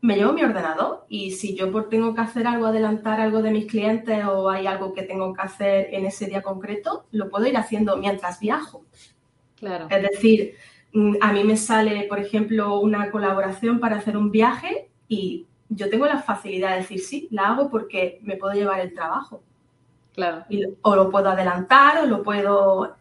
me 0.00 0.16
llevo 0.16 0.32
mi 0.32 0.42
ordenador. 0.42 1.04
Y 1.08 1.32
si 1.32 1.56
yo 1.56 1.70
por 1.72 1.88
tengo 1.88 2.14
que 2.14 2.20
hacer 2.20 2.46
algo, 2.46 2.66
adelantar 2.66 3.20
algo 3.20 3.42
de 3.42 3.50
mis 3.50 3.66
clientes 3.66 4.24
o 4.24 4.48
hay 4.48 4.66
algo 4.66 4.92
que 4.92 5.02
tengo 5.02 5.34
que 5.34 5.42
hacer 5.42 5.88
en 5.92 6.06
ese 6.06 6.26
día 6.26 6.42
concreto, 6.42 7.06
lo 7.10 7.28
puedo 7.28 7.46
ir 7.46 7.56
haciendo 7.56 7.96
mientras 7.96 8.38
viajo. 8.40 8.84
Claro. 9.56 9.88
Es 9.90 10.02
decir, 10.02 10.54
mm, 10.92 11.16
a 11.20 11.32
mí 11.32 11.42
me 11.44 11.56
sale, 11.56 12.04
por 12.04 12.20
ejemplo, 12.20 12.78
una 12.78 13.10
colaboración 13.10 13.80
para 13.80 13.96
hacer 13.96 14.16
un 14.16 14.30
viaje 14.30 14.88
y 15.08 15.46
yo 15.68 15.90
tengo 15.90 16.06
la 16.06 16.22
facilidad 16.22 16.70
de 16.70 16.76
decir 16.78 17.00
sí, 17.00 17.28
la 17.30 17.48
hago 17.48 17.70
porque 17.70 18.20
me 18.22 18.36
puedo 18.36 18.54
llevar 18.54 18.80
el 18.80 18.94
trabajo. 18.94 19.42
Claro. 20.14 20.44
o 20.82 20.96
lo 20.96 21.10
puedo 21.10 21.30
adelantar 21.30 21.98
o 21.98 22.06
lo 22.06 22.24
puedo... 22.24 22.96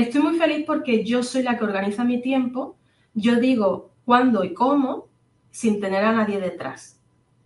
Estoy 0.00 0.22
muy 0.22 0.38
feliz 0.38 0.64
porque 0.66 1.04
yo 1.04 1.22
soy 1.22 1.42
la 1.42 1.58
que 1.58 1.64
organiza 1.64 2.04
mi 2.04 2.20
tiempo, 2.20 2.76
yo 3.14 3.36
digo 3.36 3.90
cuándo 4.04 4.44
y 4.44 4.54
cómo 4.54 5.08
sin 5.50 5.80
tener 5.80 6.04
a 6.04 6.12
nadie 6.12 6.40
detrás. 6.40 7.00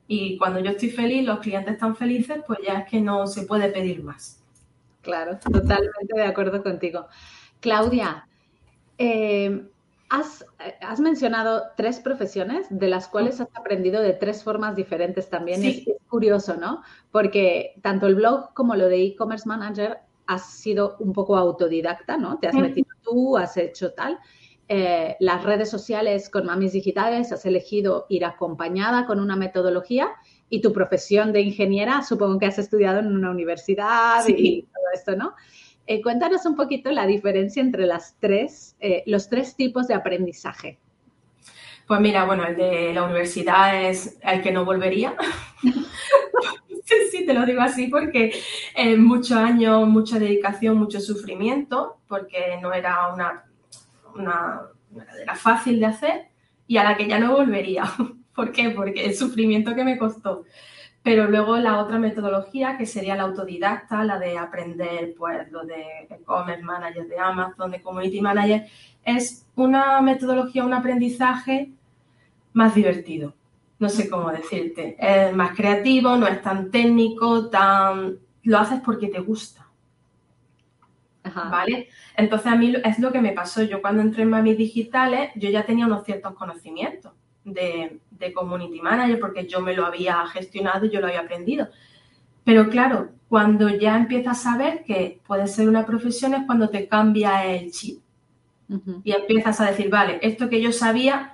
Y 0.06 0.36
cuando 0.38 0.60
yo 0.60 0.70
estoy 0.70 0.90
feliz, 0.90 1.24
los 1.24 1.40
clientes 1.40 1.74
están 1.74 1.96
felices, 1.96 2.42
pues 2.46 2.60
ya 2.64 2.80
es 2.80 2.90
que 2.90 3.00
no 3.00 3.26
se 3.26 3.42
puede 3.42 3.70
pedir 3.70 4.02
más. 4.02 4.42
Claro, 5.02 5.38
totalmente 5.38 6.14
de 6.14 6.24
acuerdo 6.24 6.62
contigo. 6.62 7.06
Claudia, 7.60 8.28
eh, 8.98 9.66
eh, 10.14 10.78
has, 10.80 11.00
mencionado 11.00 11.62
tres 11.76 11.98
profesiones 11.98 12.66
de 12.70 12.88
las 12.88 13.08
cuales 13.08 13.40
has 13.40 13.48
aprendido 13.54 14.00
de 14.00 14.12
tres 14.12 14.44
formas 14.44 14.76
diferentes 14.76 15.28
también. 15.28 15.60
Sí. 15.60 15.84
Es, 15.86 15.96
curioso, 16.08 16.56
¿no? 16.56 16.82
Porque 17.10 17.74
tanto 17.82 18.06
el 18.06 18.14
blog 18.14 18.54
como 18.54 18.76
lo 18.76 18.86
de 18.86 19.02
e-commerce 19.02 19.48
manager 19.48 19.98
has 20.26 20.52
sido 20.54 20.96
un 21.00 21.12
poco 21.12 21.36
autodidacta, 21.36 22.16
¿no? 22.16 22.38
Te 22.38 22.48
has 22.48 22.54
metido 22.54 22.88
tú, 23.02 23.36
has 23.36 23.56
hecho 23.56 23.92
tal. 23.92 24.18
Eh, 24.66 25.16
las 25.20 25.44
redes 25.44 25.68
sociales 25.70 26.30
con 26.30 26.46
mamis 26.46 26.72
digitales, 26.72 27.32
has 27.32 27.44
elegido 27.44 28.06
ir 28.08 28.24
acompañada 28.24 29.04
con 29.06 29.20
una 29.20 29.36
metodología 29.36 30.08
y 30.48 30.62
tu 30.62 30.72
profesión 30.72 31.32
de 31.32 31.42
ingeniera, 31.42 32.02
supongo 32.02 32.38
que 32.38 32.46
has 32.46 32.58
estudiado 32.58 33.00
en 33.00 33.14
una 33.14 33.30
universidad 33.30 34.26
y 34.26 34.62
todo 34.62 34.84
esto, 34.94 35.16
¿no? 35.16 35.34
Eh, 35.86 36.00
cuéntanos 36.00 36.46
un 36.46 36.56
poquito 36.56 36.90
la 36.90 37.06
diferencia 37.06 37.60
entre 37.60 37.86
las 37.86 38.16
tres, 38.18 38.74
eh, 38.80 39.02
los 39.06 39.28
tres 39.28 39.54
tipos 39.54 39.86
de 39.86 39.94
aprendizaje. 39.94 40.78
Pues 41.86 42.00
mira, 42.00 42.24
bueno, 42.24 42.46
el 42.46 42.56
de 42.56 42.94
la 42.94 43.02
universidad 43.02 43.84
es 43.84 44.18
el 44.22 44.42
que 44.42 44.50
no 44.50 44.64
volvería. 44.64 45.14
sí, 46.84 47.24
te 47.26 47.34
lo 47.34 47.46
digo 47.46 47.62
así 47.62 47.88
porque 47.88 48.32
eh, 48.76 48.96
muchos 48.96 49.36
años, 49.36 49.86
mucha 49.88 50.18
dedicación, 50.18 50.76
mucho 50.76 51.00
sufrimiento, 51.00 51.98
porque 52.08 52.58
no 52.60 52.72
era 52.72 53.12
una, 53.12 53.44
una, 54.14 54.62
era 55.20 55.34
fácil 55.34 55.80
de 55.80 55.86
hacer 55.86 56.28
y 56.66 56.76
a 56.76 56.84
la 56.84 56.96
que 56.96 57.08
ya 57.08 57.18
no 57.18 57.32
volvería. 57.32 57.84
¿Por 58.34 58.52
qué? 58.52 58.70
Porque 58.70 59.04
el 59.04 59.14
sufrimiento 59.14 59.74
que 59.74 59.84
me 59.84 59.98
costó. 59.98 60.44
Pero 61.02 61.28
luego 61.28 61.58
la 61.58 61.78
otra 61.80 61.98
metodología, 61.98 62.78
que 62.78 62.86
sería 62.86 63.14
la 63.14 63.24
autodidacta, 63.24 64.04
la 64.04 64.18
de 64.18 64.38
aprender, 64.38 65.14
pues, 65.16 65.52
lo 65.52 65.64
de 65.64 66.08
e-commerce 66.08 66.62
manager 66.62 67.06
de 67.06 67.18
Amazon, 67.18 67.70
de 67.70 67.82
community 67.82 68.22
manager, 68.22 68.66
es 69.04 69.46
una 69.54 70.00
metodología, 70.00 70.64
un 70.64 70.72
aprendizaje 70.72 71.70
más 72.54 72.74
divertido. 72.74 73.34
No 73.78 73.88
sé 73.88 74.08
cómo 74.08 74.30
decirte. 74.30 74.96
Es 74.98 75.34
más 75.34 75.56
creativo, 75.56 76.16
no 76.16 76.26
es 76.26 76.40
tan 76.42 76.70
técnico, 76.70 77.48
tan... 77.48 78.18
Lo 78.44 78.58
haces 78.58 78.80
porque 78.84 79.08
te 79.08 79.20
gusta. 79.20 79.66
¿Vale? 81.24 81.88
Entonces 82.16 82.52
a 82.52 82.56
mí 82.56 82.74
es 82.84 82.98
lo 82.98 83.10
que 83.10 83.20
me 83.20 83.32
pasó. 83.32 83.62
Yo 83.62 83.80
cuando 83.80 84.02
entré 84.02 84.22
en 84.22 84.30
Mami 84.30 84.54
Digitales, 84.54 85.30
yo 85.34 85.48
ya 85.48 85.64
tenía 85.64 85.86
unos 85.86 86.04
ciertos 86.04 86.34
conocimientos 86.34 87.12
de, 87.44 88.00
community 88.34 88.80
manager 88.80 89.20
porque 89.20 89.46
yo 89.46 89.60
me 89.60 89.74
lo 89.74 89.84
había 89.84 90.26
gestionado 90.26 90.86
y 90.86 90.90
yo 90.90 91.00
lo 91.00 91.06
había 91.06 91.20
aprendido. 91.20 91.68
Pero 92.42 92.68
claro, 92.68 93.10
cuando 93.28 93.68
ya 93.68 93.96
empiezas 93.96 94.46
a 94.46 94.56
ver 94.56 94.84
que 94.84 95.20
puede 95.26 95.46
ser 95.46 95.68
una 95.68 95.86
profesión 95.86 96.34
es 96.34 96.46
cuando 96.46 96.68
te 96.68 96.88
cambia 96.88 97.44
el 97.46 97.70
chip. 97.70 98.00
Y 99.04 99.12
empiezas 99.12 99.60
a 99.60 99.66
decir, 99.66 99.90
vale, 99.90 100.18
esto 100.22 100.48
que 100.48 100.60
yo 100.60 100.72
sabía, 100.72 101.33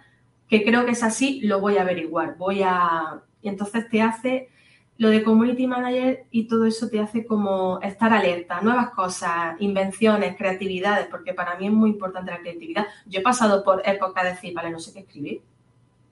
que 0.50 0.64
creo 0.64 0.84
que 0.84 0.90
es 0.90 1.02
así, 1.04 1.40
lo 1.42 1.60
voy 1.60 1.78
a 1.78 1.82
averiguar. 1.82 2.36
Voy 2.36 2.62
a. 2.62 3.22
Y 3.40 3.48
entonces 3.48 3.88
te 3.88 4.02
hace. 4.02 4.50
Lo 4.98 5.08
de 5.08 5.22
community 5.22 5.66
manager 5.66 6.26
y 6.30 6.46
todo 6.46 6.66
eso 6.66 6.90
te 6.90 7.00
hace 7.00 7.24
como 7.24 7.80
estar 7.80 8.12
alerta, 8.12 8.60
nuevas 8.60 8.90
cosas, 8.90 9.56
invenciones, 9.58 10.36
creatividades, 10.36 11.06
porque 11.06 11.32
para 11.32 11.56
mí 11.56 11.68
es 11.68 11.72
muy 11.72 11.88
importante 11.88 12.30
la 12.30 12.40
creatividad. 12.40 12.86
Yo 13.06 13.20
he 13.20 13.22
pasado 13.22 13.64
por 13.64 13.80
época 13.88 14.22
de 14.22 14.32
decir, 14.32 14.52
vale, 14.52 14.70
no 14.70 14.78
sé 14.78 14.92
qué 14.92 15.00
escribir 15.00 15.40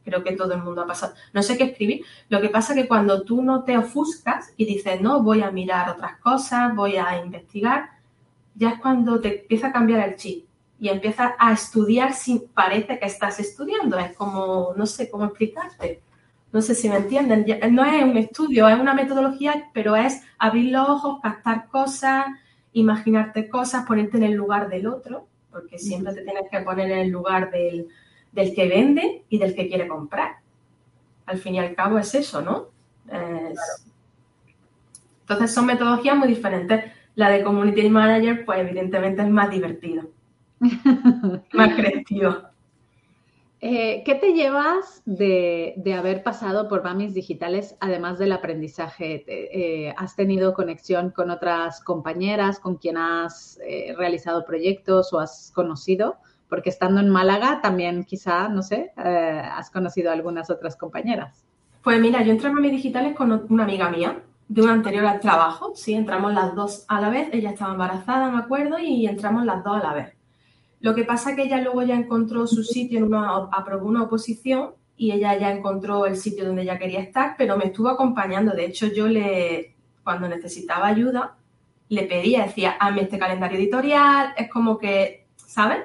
creo 0.05 0.25
que 0.25 0.33
todo 0.33 0.55
el 0.55 0.63
mundo 0.63 0.81
ha 0.81 0.87
pasado. 0.87 1.13
No 1.35 1.43
sé 1.43 1.59
qué 1.59 1.65
escribir. 1.65 2.03
Lo 2.31 2.41
que 2.41 2.49
pasa 2.49 2.73
es 2.73 2.81
que 2.81 2.89
cuando 2.89 3.25
tú 3.25 3.43
no 3.43 3.65
te 3.65 3.77
ofuscas 3.77 4.55
y 4.57 4.65
dices, 4.65 5.03
no, 5.03 5.23
voy 5.23 5.43
a 5.43 5.51
mirar 5.51 5.91
otras 5.91 6.19
cosas, 6.21 6.75
voy 6.75 6.97
a 6.97 7.23
investigar, 7.23 7.91
ya 8.55 8.71
es 8.71 8.81
cuando 8.81 9.21
te 9.21 9.43
empieza 9.43 9.67
a 9.67 9.73
cambiar 9.73 10.09
el 10.09 10.17
chip 10.17 10.48
y 10.81 10.89
empiezas 10.89 11.33
a 11.39 11.53
estudiar 11.53 12.13
sin 12.13 12.49
parece 12.49 12.99
que 12.99 13.07
estás 13.07 13.41
estudiando. 13.41 13.99
Es 13.99 14.17
como, 14.17 14.73
no 14.77 14.87
sé 14.87 15.11
cómo 15.11 15.25
explicarte. 15.25 16.03
No 16.53 16.63
sé 16.63 16.75
si 16.75 16.89
me 16.89 16.97
entienden. 16.97 17.45
No 17.73 17.85
es 17.85 18.03
un 18.03 18.17
estudio, 18.17 18.69
es 18.69 18.79
una 18.79 18.95
metodología, 18.95 19.71
pero 19.75 19.97
es 19.97 20.23
abrir 20.39 20.73
los 20.73 20.89
ojos, 20.89 21.19
captar 21.23 21.69
cosas, 21.69 22.27
imaginarte 22.73 23.49
cosas, 23.49 23.87
ponerte 23.87 24.17
en 24.17 24.23
el 24.23 24.33
lugar 24.33 24.69
del 24.69 24.87
otro, 24.87 25.27
porque 25.51 25.79
siempre 25.79 26.15
te 26.15 26.23
tienes 26.23 26.45
que 26.51 26.61
poner 26.61 26.91
en 26.91 26.99
el 26.99 27.09
lugar 27.09 27.51
del, 27.51 27.89
que 28.35 28.69
vende 28.69 29.25
y 29.29 29.39
del 29.39 29.55
que 29.55 29.69
quiere 29.69 29.89
comprar. 29.89 30.37
Al 31.27 31.39
fin 31.39 31.57
y 31.57 31.59
al 31.59 31.75
cabo 31.75 31.99
es 31.99 32.15
eso, 32.15 32.41
¿no? 32.41 32.69
Entonces 35.21 35.53
son 35.53 35.67
metodologías 35.67 36.17
muy 36.17 36.29
diferentes. 36.29 36.93
La 37.15 37.31
de 37.31 37.43
Community 37.43 37.91
Manager, 37.91 38.45
pues 38.45 38.61
evidentemente 38.61 39.23
es 39.23 39.29
más 39.29 39.51
divertido, 39.51 40.09
más 40.61 41.75
creativo. 41.75 42.49
Eh, 43.61 44.05
¿Qué 44.05 44.15
te 44.15 44.35
llevas 44.35 45.03
de, 45.05 45.75
haber 45.99 46.23
pasado 46.23 46.69
por 46.69 46.85
Mamis 46.85 47.13
Digitales, 47.13 47.77
además 47.81 48.19
del 48.19 48.31
aprendizaje? 48.31 49.25
Eh, 49.27 49.93
¿Has 49.97 50.15
tenido 50.15 50.55
conexión 50.55 51.11
con 51.11 51.31
otras 51.31 51.81
compañeras 51.81 52.61
con 52.61 52.77
quien 52.77 52.97
has 52.97 53.59
eh, 53.67 53.95
realizado 53.97 54.45
proyectos 54.45 55.13
o 55.13 55.19
has 55.19 55.51
conocido? 55.53 56.19
Porque 56.49 56.71
estando 56.71 57.01
en 57.01 57.09
Málaga 57.09 57.61
también 57.61 58.05
quizá, 58.05 58.49
no 58.49 58.63
sé, 58.63 58.93
has 58.97 59.71
conocido 59.71 60.11
a 60.11 60.15
algunas 60.15 60.51
otras 60.51 60.77
compañeras. 60.77 61.45
Pues 61.83 62.01
mira, 62.01 62.23
yo 62.23 62.33
entré 62.33 62.49
a 62.49 62.53
Mamis 62.53 62.73
Digitales 62.73 63.15
con 63.15 63.47
una 63.51 63.65
amiga 63.65 63.91
mía 63.91 64.23
de 64.49 64.63
un 64.63 64.71
anterior 64.71 65.05
trabajo, 65.21 65.73
sí, 65.75 65.93
entramos 65.93 66.33
las 66.33 66.55
dos 66.55 66.87
a 66.89 67.01
la 67.03 67.11
vez, 67.11 67.29
ella 67.33 67.51
estaba 67.51 67.73
embarazada, 67.73 68.31
me 68.31 68.39
acuerdo, 68.39 68.79
y 68.79 69.07
entramos 69.07 69.45
las 69.45 69.63
dos 69.63 69.77
a 69.77 69.83
la 69.83 69.93
vez. 69.93 70.18
Lo 70.81 70.95
que 70.95 71.05
pasa 71.05 71.31
es 71.31 71.37
que 71.37 71.43
ella 71.43 71.61
luego 71.61 71.83
ya 71.83 71.97
encontró 71.97 72.47
su 72.47 72.63
sitio, 72.63 72.99
en 72.99 73.05
una, 73.05 73.37
aprobó 73.53 73.89
una 73.89 74.03
oposición 74.03 74.71
y 74.97 75.13
ella 75.13 75.37
ya 75.37 75.53
encontró 75.53 76.07
el 76.07 76.17
sitio 76.17 76.45
donde 76.45 76.63
ella 76.63 76.79
quería 76.79 77.01
estar, 77.01 77.35
pero 77.37 77.57
me 77.57 77.67
estuvo 77.67 77.89
acompañando. 77.89 78.53
De 78.53 78.67
hecho, 78.67 78.87
yo 78.87 79.09
le, 79.09 79.75
cuando 80.05 80.29
necesitaba 80.29 80.87
ayuda, 80.87 81.37
le 81.89 82.03
pedía, 82.05 82.45
decía, 82.45 82.77
hazme 82.79 83.03
este 83.03 83.19
calendario 83.19 83.59
editorial, 83.59 84.35
es 84.37 84.51
como 84.51 84.79
que, 84.79 85.27
¿sabes? 85.37 85.79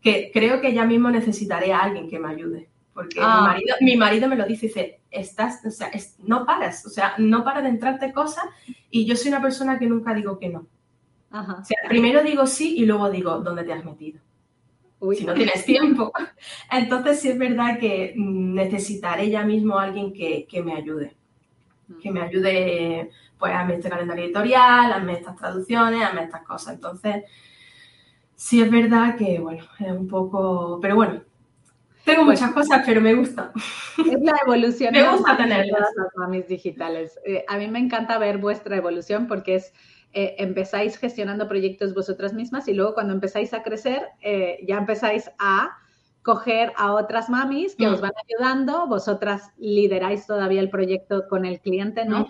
Que 0.00 0.30
creo 0.32 0.60
que 0.60 0.72
ya 0.72 0.84
mismo 0.84 1.10
necesitaré 1.10 1.72
a 1.72 1.80
alguien 1.80 2.08
que 2.08 2.18
me 2.18 2.28
ayude. 2.28 2.68
Porque 2.94 3.18
mi, 3.18 3.26
ah. 3.26 3.40
marido, 3.42 3.76
mi 3.80 3.96
marido 3.96 4.28
me 4.28 4.36
lo 4.36 4.44
dice, 4.44 4.66
dice, 4.66 5.00
estás, 5.10 5.64
o 5.64 5.70
sea, 5.70 5.90
no 6.18 6.44
paras, 6.44 6.84
o 6.86 6.90
sea, 6.90 7.14
no 7.18 7.44
para 7.44 7.62
de 7.62 7.68
entrarte 7.68 8.12
cosas 8.12 8.44
y 8.90 9.06
yo 9.06 9.16
soy 9.16 9.28
una 9.28 9.42
persona 9.42 9.78
que 9.78 9.86
nunca 9.86 10.14
digo 10.14 10.38
que 10.38 10.48
no. 10.48 10.66
O 11.32 11.64
sea, 11.64 11.78
primero 11.88 12.22
digo 12.24 12.46
sí 12.46 12.76
y 12.76 12.86
luego 12.86 13.08
digo, 13.08 13.38
¿dónde 13.38 13.62
te 13.62 13.72
has 13.72 13.84
metido? 13.84 14.20
Si 15.14 15.24
no 15.24 15.34
tienes 15.34 15.64
tiempo. 15.66 16.12
Entonces 16.70 17.20
sí 17.20 17.28
es 17.28 17.38
verdad 17.38 17.78
que 17.78 18.12
necesitaré 18.16 19.30
ya 19.30 19.44
mismo 19.44 19.78
a 19.78 19.84
alguien 19.84 20.12
que, 20.12 20.62
me 20.64 20.74
ayude. 20.74 21.16
Que 22.02 22.10
me 22.10 22.22
ayude 22.22 23.10
pues 23.38 23.52
a 23.52 23.68
este 23.72 23.88
calendario 23.88 24.24
editorial, 24.24 24.92
a 24.92 25.12
estas 25.12 25.36
traducciones, 25.36 26.02
a 26.02 26.22
estas 26.22 26.42
cosas. 26.42 26.74
Entonces, 26.74 27.24
sí 28.34 28.62
es 28.62 28.70
verdad 28.70 29.16
que, 29.16 29.38
bueno, 29.38 29.64
es 29.78 29.90
un 29.90 30.06
poco... 30.06 30.78
Pero 30.80 30.96
bueno, 30.96 31.22
tengo 32.04 32.24
pues 32.24 32.40
muchas 32.40 32.54
cosas, 32.54 32.82
pero 32.84 33.00
me 33.00 33.14
gusta. 33.14 33.52
Es 33.98 34.20
la 34.20 34.34
evolución. 34.44 34.92
me 34.92 35.08
gusta 35.08 35.36
tenerlas. 35.36 35.88
Las 35.96 36.16
mamis 36.16 36.48
digitales. 36.48 37.18
Eh, 37.24 37.44
a 37.46 37.56
mí 37.56 37.68
me 37.68 37.78
encanta 37.78 38.18
ver 38.18 38.38
vuestra 38.38 38.76
evolución 38.76 39.26
porque 39.26 39.56
es 39.56 39.72
eh, 40.12 40.36
empezáis 40.38 40.96
gestionando 40.98 41.48
proyectos 41.48 41.94
vosotras 41.94 42.32
mismas 42.32 42.66
y 42.68 42.74
luego 42.74 42.94
cuando 42.94 43.12
empezáis 43.12 43.54
a 43.54 43.62
crecer 43.62 44.08
eh, 44.20 44.58
ya 44.66 44.78
empezáis 44.78 45.30
a 45.38 45.78
coger 46.22 46.72
a 46.76 46.92
otras 46.94 47.30
mamis 47.30 47.76
que 47.76 47.86
os 47.86 48.00
mm. 48.00 48.02
van 48.02 48.12
ayudando, 48.28 48.86
vosotras 48.86 49.50
lideráis 49.56 50.26
todavía 50.26 50.60
el 50.60 50.68
proyecto 50.68 51.28
con 51.28 51.44
el 51.44 51.60
cliente, 51.60 52.04
¿no? 52.04 52.26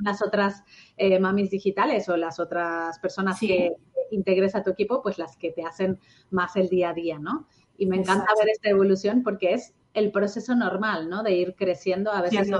las 0.00 0.22
otras 0.22 0.62
eh, 0.96 1.18
mamis 1.18 1.50
digitales 1.50 2.08
o 2.08 2.16
las 2.16 2.40
otras 2.40 2.98
personas 2.98 3.38
que 3.40 3.76
integres 4.10 4.54
a 4.54 4.62
tu 4.62 4.70
equipo, 4.70 5.02
pues 5.02 5.18
las 5.18 5.36
que 5.36 5.52
te 5.52 5.64
hacen 5.64 5.98
más 6.30 6.56
el 6.56 6.68
día 6.68 6.90
a 6.90 6.94
día, 6.94 7.18
¿no? 7.18 7.46
Y 7.78 7.86
me 7.86 7.96
encanta 7.96 8.26
ver 8.38 8.48
esta 8.50 8.68
evolución 8.68 9.22
porque 9.22 9.54
es 9.54 9.74
el 9.94 10.10
proceso 10.10 10.54
normal, 10.54 11.08
¿no? 11.08 11.22
De 11.22 11.32
ir 11.32 11.54
creciendo, 11.54 12.12
a 12.12 12.20
veces 12.20 12.50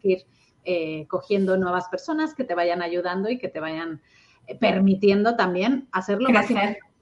que 0.00 0.08
ir 0.08 0.26
eh, 0.64 1.06
cogiendo 1.08 1.56
nuevas 1.56 1.88
personas 1.88 2.34
que 2.34 2.44
te 2.44 2.54
vayan 2.54 2.82
ayudando 2.82 3.30
y 3.30 3.38
que 3.38 3.48
te 3.48 3.60
vayan 3.60 4.00
eh, 4.46 4.56
permitiendo 4.56 5.36
también 5.36 5.88
hacerlo 5.92 6.28
más 6.30 6.46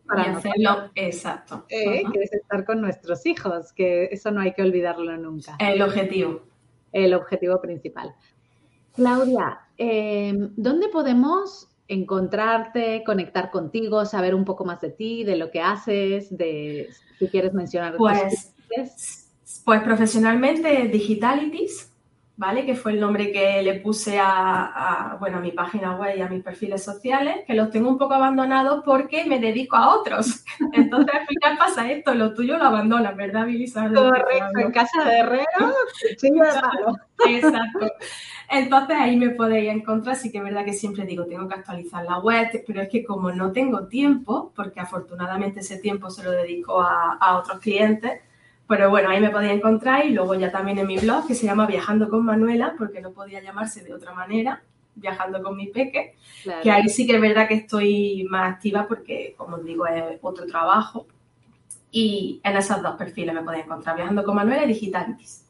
para 0.07 0.37
hacerlo, 0.37 0.91
exacto. 0.95 1.65
Eh, 1.69 2.03
que 2.13 2.23
es 2.23 2.33
estar 2.33 2.65
con 2.65 2.81
nuestros 2.81 3.27
hijos, 3.27 3.73
que 3.73 4.05
eso 4.05 4.31
no 4.31 4.41
hay 4.41 4.53
que 4.53 4.63
olvidarlo 4.63 5.17
nunca. 5.17 5.57
El 5.59 5.83
objetivo. 5.83 6.43
El 6.93 7.13
objetivo 7.13 7.61
principal. 7.61 8.15
Claudia, 8.95 9.61
em, 9.77 10.53
¿dónde 10.57 10.89
podemos 10.89 11.69
encontrarte, 11.89 13.03
conectar 13.05 13.51
contigo, 13.51 14.05
saber 14.05 14.35
un 14.35 14.45
poco 14.45 14.65
más 14.65 14.81
de 14.81 14.91
ti, 14.91 15.25
de 15.25 15.37
lo 15.37 15.51
que 15.51 15.61
haces, 15.61 16.35
de 16.37 16.89
si 17.19 17.29
quieres 17.29 17.53
mencionar? 17.53 17.97
Pues, 17.97 18.55
pues 19.65 19.83
profesionalmente, 19.83 20.89
Digitalities, 20.89 21.93
¿vale? 22.37 22.67
Que 22.67 22.75
fue 22.75 22.93
el 22.93 23.01
nombre 23.01 23.33
que 23.33 23.63
le 23.63 23.81
puse 23.81 24.19
a, 24.21 25.17
bueno, 25.19 25.39
a 25.39 25.41
mi 25.41 25.53
página 25.53 25.97
web 25.97 26.17
y 26.17 26.21
a 26.21 26.29
mis 26.29 26.43
perfiles 26.43 26.85
sociales, 26.85 27.45
que 27.47 27.55
los 27.55 27.71
tengo 27.71 27.89
un 27.89 27.99
poco 27.99 28.15
abandonados 28.15 28.83
porque 28.85 29.25
me 29.25 29.41
dedico 29.41 29.77
a 29.77 29.95
otros. 29.95 30.45
Entonces, 30.73 31.15
al 31.15 31.27
final 31.27 31.59
pasa 31.59 31.91
esto, 31.91 32.15
lo 32.15 32.35
tuyo 32.35 32.59
lo 32.59 32.65
abandonas, 32.65 33.17
¿verdad, 33.17 33.47
Billy? 33.47 33.71
Correcto, 33.73 34.59
en 34.59 34.73
casa 34.73 35.05
de 35.05 35.19
herrero, 35.19 35.75
cuchillo 36.09 36.45
de 36.45 36.61
palo. 36.61 36.97
Exacto. 37.27 37.93
Entonces 38.49 38.97
ahí 38.97 39.17
me 39.17 39.31
podéis 39.31 39.71
encontrar, 39.71 40.15
sí 40.15 40.31
que 40.31 40.39
es 40.39 40.45
verdad 40.45 40.65
que 40.65 40.73
siempre 40.73 41.05
digo, 41.05 41.27
tengo 41.27 41.49
que 41.49 41.55
actualizar 41.55 42.05
la 42.05 42.19
web, 42.21 42.49
pero 42.67 42.83
es 42.83 42.89
que 42.89 43.05
como 43.05 43.33
no 43.33 43.51
tengo 43.51 43.89
tiempo, 43.89 44.53
porque 44.55 44.79
afortunadamente 44.79 45.61
ese 45.61 45.79
tiempo 45.79 46.11
se 46.11 46.23
lo 46.23 46.31
dedico 46.31 46.81
a, 46.81 47.15
a 47.15 47.39
otros 47.39 47.59
clientes, 47.59 48.21
pero 48.69 48.91
bueno, 48.91 49.11
ahí 49.11 49.21
me 49.21 49.31
podía 49.31 49.53
encontrar 49.53 50.07
y 50.07 50.11
luego 50.11 50.35
ya 50.35 50.51
también 50.51 50.79
en 50.79 50.87
mi 50.87 50.99
blog 50.99 51.27
que 51.27 51.35
se 51.35 51.47
llama 51.47 51.67
Viajando 51.67 52.09
con 52.09 52.25
Manuela, 52.25 52.75
porque 52.77 53.01
no 53.01 53.13
podía 53.13 53.41
llamarse 53.41 53.85
de 53.85 53.95
otra 53.95 54.13
manera, 54.13 54.63
Viajando 54.95 55.43
con 55.43 55.57
mi 55.57 55.67
peque, 55.69 56.17
que 56.63 56.71
ahí 56.71 56.89
sí 56.89 57.07
que 57.07 57.17
es 57.17 57.21
verdad 57.21 57.47
que 57.47 57.55
estoy 57.55 58.27
más 58.31 58.55
activa 58.55 58.87
porque, 58.89 59.35
como 59.37 59.57
os 59.57 59.65
digo, 59.65 59.87
es 59.87 60.19
otro 60.23 60.47
trabajo. 60.47 61.07
Y 61.93 62.41
en 62.43 62.57
esos 62.57 62.83
dos 62.83 62.97
perfiles 62.97 63.35
me 63.35 63.43
podéis 63.43 63.67
encontrar, 63.67 63.97
Viajando 63.97 64.25
con 64.25 64.35
Manuela 64.35 64.65
y 64.65 64.69
Digitalitis. 64.69 65.46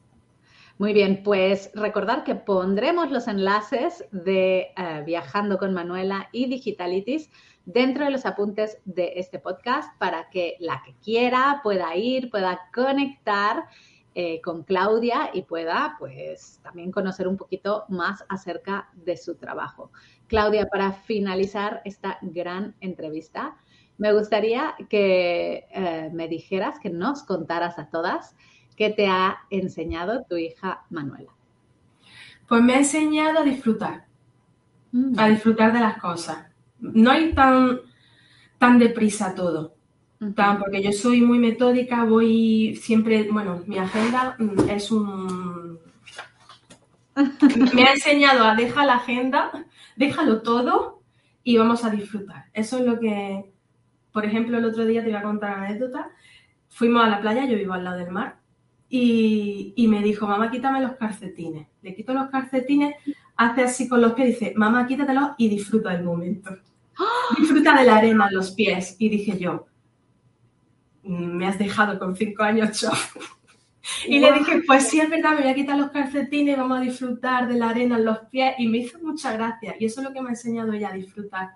Muy 0.78 0.92
bien, 0.92 1.22
pues 1.22 1.70
recordar 1.74 2.22
que 2.22 2.34
pondremos 2.34 3.10
los 3.10 3.28
enlaces 3.28 4.04
de 4.12 4.74
eh, 4.76 5.02
Viajando 5.06 5.56
con 5.56 5.72
Manuela 5.72 6.28
y 6.32 6.48
Digitalitis 6.50 7.30
dentro 7.64 8.04
de 8.04 8.10
los 8.10 8.26
apuntes 8.26 8.78
de 8.84 9.14
este 9.16 9.38
podcast 9.38 9.98
para 9.98 10.28
que 10.28 10.56
la 10.60 10.82
que 10.84 10.94
quiera 11.02 11.60
pueda 11.62 11.96
ir, 11.96 12.28
pueda 12.28 12.60
conectar 12.74 13.64
eh, 14.14 14.42
con 14.42 14.64
Claudia 14.64 15.30
y 15.32 15.42
pueda 15.42 15.96
pues 15.98 16.60
también 16.62 16.92
conocer 16.92 17.26
un 17.26 17.38
poquito 17.38 17.86
más 17.88 18.22
acerca 18.28 18.90
de 18.96 19.16
su 19.16 19.36
trabajo. 19.36 19.90
Claudia, 20.26 20.66
para 20.66 20.92
finalizar 20.92 21.80
esta 21.86 22.18
gran 22.20 22.74
entrevista, 22.80 23.56
me 23.96 24.12
gustaría 24.12 24.74
que 24.90 25.66
eh, 25.70 26.10
me 26.12 26.28
dijeras, 26.28 26.78
que 26.78 26.90
nos 26.90 27.22
contaras 27.22 27.78
a 27.78 27.88
todas 27.88 28.36
qué 28.76 28.90
te 28.90 29.06
ha 29.06 29.38
enseñado 29.50 30.24
tu 30.28 30.36
hija 30.36 30.84
Manuela. 30.90 31.32
Pues 32.48 32.62
me 32.62 32.74
ha 32.74 32.78
enseñado 32.78 33.40
a 33.40 33.42
disfrutar, 33.42 34.06
mm. 34.92 35.18
a 35.18 35.28
disfrutar 35.28 35.72
de 35.72 35.80
las 35.80 35.98
cosas 35.98 36.46
no 36.80 37.10
hay 37.10 37.32
tan, 37.32 37.80
tan 38.58 38.78
deprisa 38.78 39.34
todo. 39.34 39.74
Tan, 40.34 40.58
porque 40.58 40.82
yo 40.82 40.92
soy 40.92 41.20
muy 41.20 41.38
metódica, 41.38 42.04
voy 42.04 42.74
siempre, 42.76 43.30
bueno, 43.30 43.62
mi 43.66 43.78
agenda 43.78 44.34
mm, 44.38 44.70
es 44.70 44.90
un... 44.90 45.78
Me 47.74 47.82
ha 47.84 47.92
enseñado 47.92 48.44
a 48.44 48.54
dejar 48.54 48.86
la 48.86 48.94
agenda, 48.96 49.50
déjalo 49.94 50.40
todo 50.42 51.02
y 51.42 51.58
vamos 51.58 51.84
a 51.84 51.90
disfrutar. 51.90 52.46
Eso 52.54 52.78
es 52.78 52.86
lo 52.86 52.98
que, 52.98 53.52
por 54.12 54.24
ejemplo, 54.24 54.56
el 54.56 54.64
otro 54.64 54.86
día 54.86 55.02
te 55.02 55.10
iba 55.10 55.20
a 55.20 55.22
contar 55.22 55.56
una 55.56 55.66
anécdota. 55.66 56.10
Fuimos 56.68 57.04
a 57.04 57.08
la 57.08 57.20
playa, 57.20 57.44
yo 57.44 57.56
vivo 57.56 57.74
al 57.74 57.84
lado 57.84 57.98
del 57.98 58.10
mar, 58.10 58.38
y, 58.88 59.72
y 59.76 59.88
me 59.88 60.02
dijo, 60.02 60.26
mamá, 60.26 60.50
quítame 60.50 60.80
los 60.80 60.92
calcetines. 60.96 61.66
Le 61.82 61.94
quito 61.94 62.14
los 62.14 62.30
calcetines, 62.30 62.94
hace 63.36 63.62
así 63.62 63.88
con 63.88 64.00
los 64.00 64.12
pies, 64.12 64.38
dice, 64.38 64.54
mamá, 64.56 64.86
quítatelos 64.86 65.30
y 65.38 65.48
disfruta 65.48 65.90
del 65.90 66.04
momento. 66.04 66.56
Disfruta 67.38 67.74
de 67.74 67.84
la 67.84 67.96
arena 67.96 68.28
en 68.28 68.36
los 68.36 68.52
pies. 68.52 68.96
Y 68.98 69.08
dije 69.08 69.38
yo, 69.38 69.66
me 71.02 71.46
has 71.46 71.58
dejado 71.58 71.98
con 71.98 72.16
cinco 72.16 72.42
años 72.42 72.80
yo. 72.80 72.90
Y 74.04 74.18
le 74.18 74.32
dije, 74.32 74.62
pues 74.66 74.88
sí, 74.88 74.98
es 74.98 75.08
verdad, 75.08 75.36
me 75.36 75.42
voy 75.42 75.50
a 75.50 75.54
quitar 75.54 75.78
los 75.78 75.92
calcetines, 75.92 76.56
vamos 76.56 76.78
a 76.78 76.80
disfrutar 76.80 77.46
de 77.46 77.54
la 77.54 77.70
arena 77.70 77.96
en 77.96 78.04
los 78.04 78.18
pies. 78.30 78.54
Y 78.58 78.66
me 78.66 78.78
hizo 78.78 78.98
mucha 78.98 79.32
gracia. 79.32 79.76
Y 79.78 79.84
eso 79.84 80.00
es 80.00 80.08
lo 80.08 80.12
que 80.12 80.20
me 80.20 80.28
ha 80.28 80.32
enseñado 80.32 80.72
ella 80.72 80.88
a 80.88 80.92
disfrutar. 80.92 81.50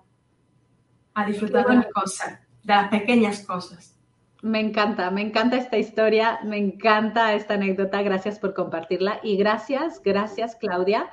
a 1.13 1.25
disfrutar 1.25 1.67
de 1.67 1.75
las 1.75 1.87
cosas, 1.87 2.39
de 2.63 2.73
las 2.73 2.87
pequeñas 2.89 3.41
cosas. 3.45 3.99
Me 4.41 4.59
encanta, 4.59 5.11
me 5.11 5.21
encanta 5.21 5.57
esta 5.57 5.77
historia, 5.77 6.39
me 6.43 6.57
encanta 6.57 7.35
esta 7.35 7.53
anécdota, 7.53 8.01
gracias 8.01 8.39
por 8.39 8.53
compartirla 8.53 9.19
y 9.21 9.37
gracias, 9.37 10.01
gracias 10.03 10.55
Claudia 10.55 11.09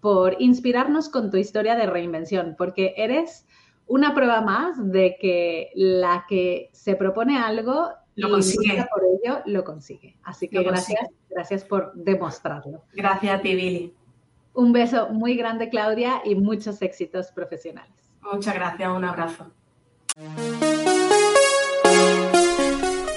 por 0.00 0.36
inspirarnos 0.40 1.08
con 1.08 1.30
tu 1.30 1.36
historia 1.36 1.76
de 1.76 1.86
reinvención, 1.86 2.54
porque 2.56 2.94
eres 2.96 3.46
una 3.86 4.14
prueba 4.14 4.40
más 4.40 4.76
de 4.90 5.16
que 5.20 5.70
la 5.74 6.24
que 6.28 6.70
se 6.72 6.96
propone 6.96 7.38
algo 7.38 7.90
lo 8.16 8.30
consigue. 8.30 8.86
por 8.92 9.02
ello 9.04 9.42
lo 9.46 9.64
consigue. 9.64 10.16
Así 10.22 10.48
que 10.48 10.62
gracias, 10.62 11.08
gracias 11.28 11.64
por 11.64 11.92
demostrarlo. 11.94 12.84
Gracias 12.92 13.38
a 13.38 13.42
ti, 13.42 13.54
Billy. 13.54 13.94
Un 14.54 14.72
beso 14.72 15.10
muy 15.10 15.36
grande, 15.36 15.68
Claudia, 15.68 16.22
y 16.24 16.34
muchos 16.34 16.82
éxitos 16.82 17.30
profesionales. 17.30 17.92
Muchas 18.20 18.54
gracias, 18.54 18.90
un 18.90 19.04
abrazo. 19.04 19.50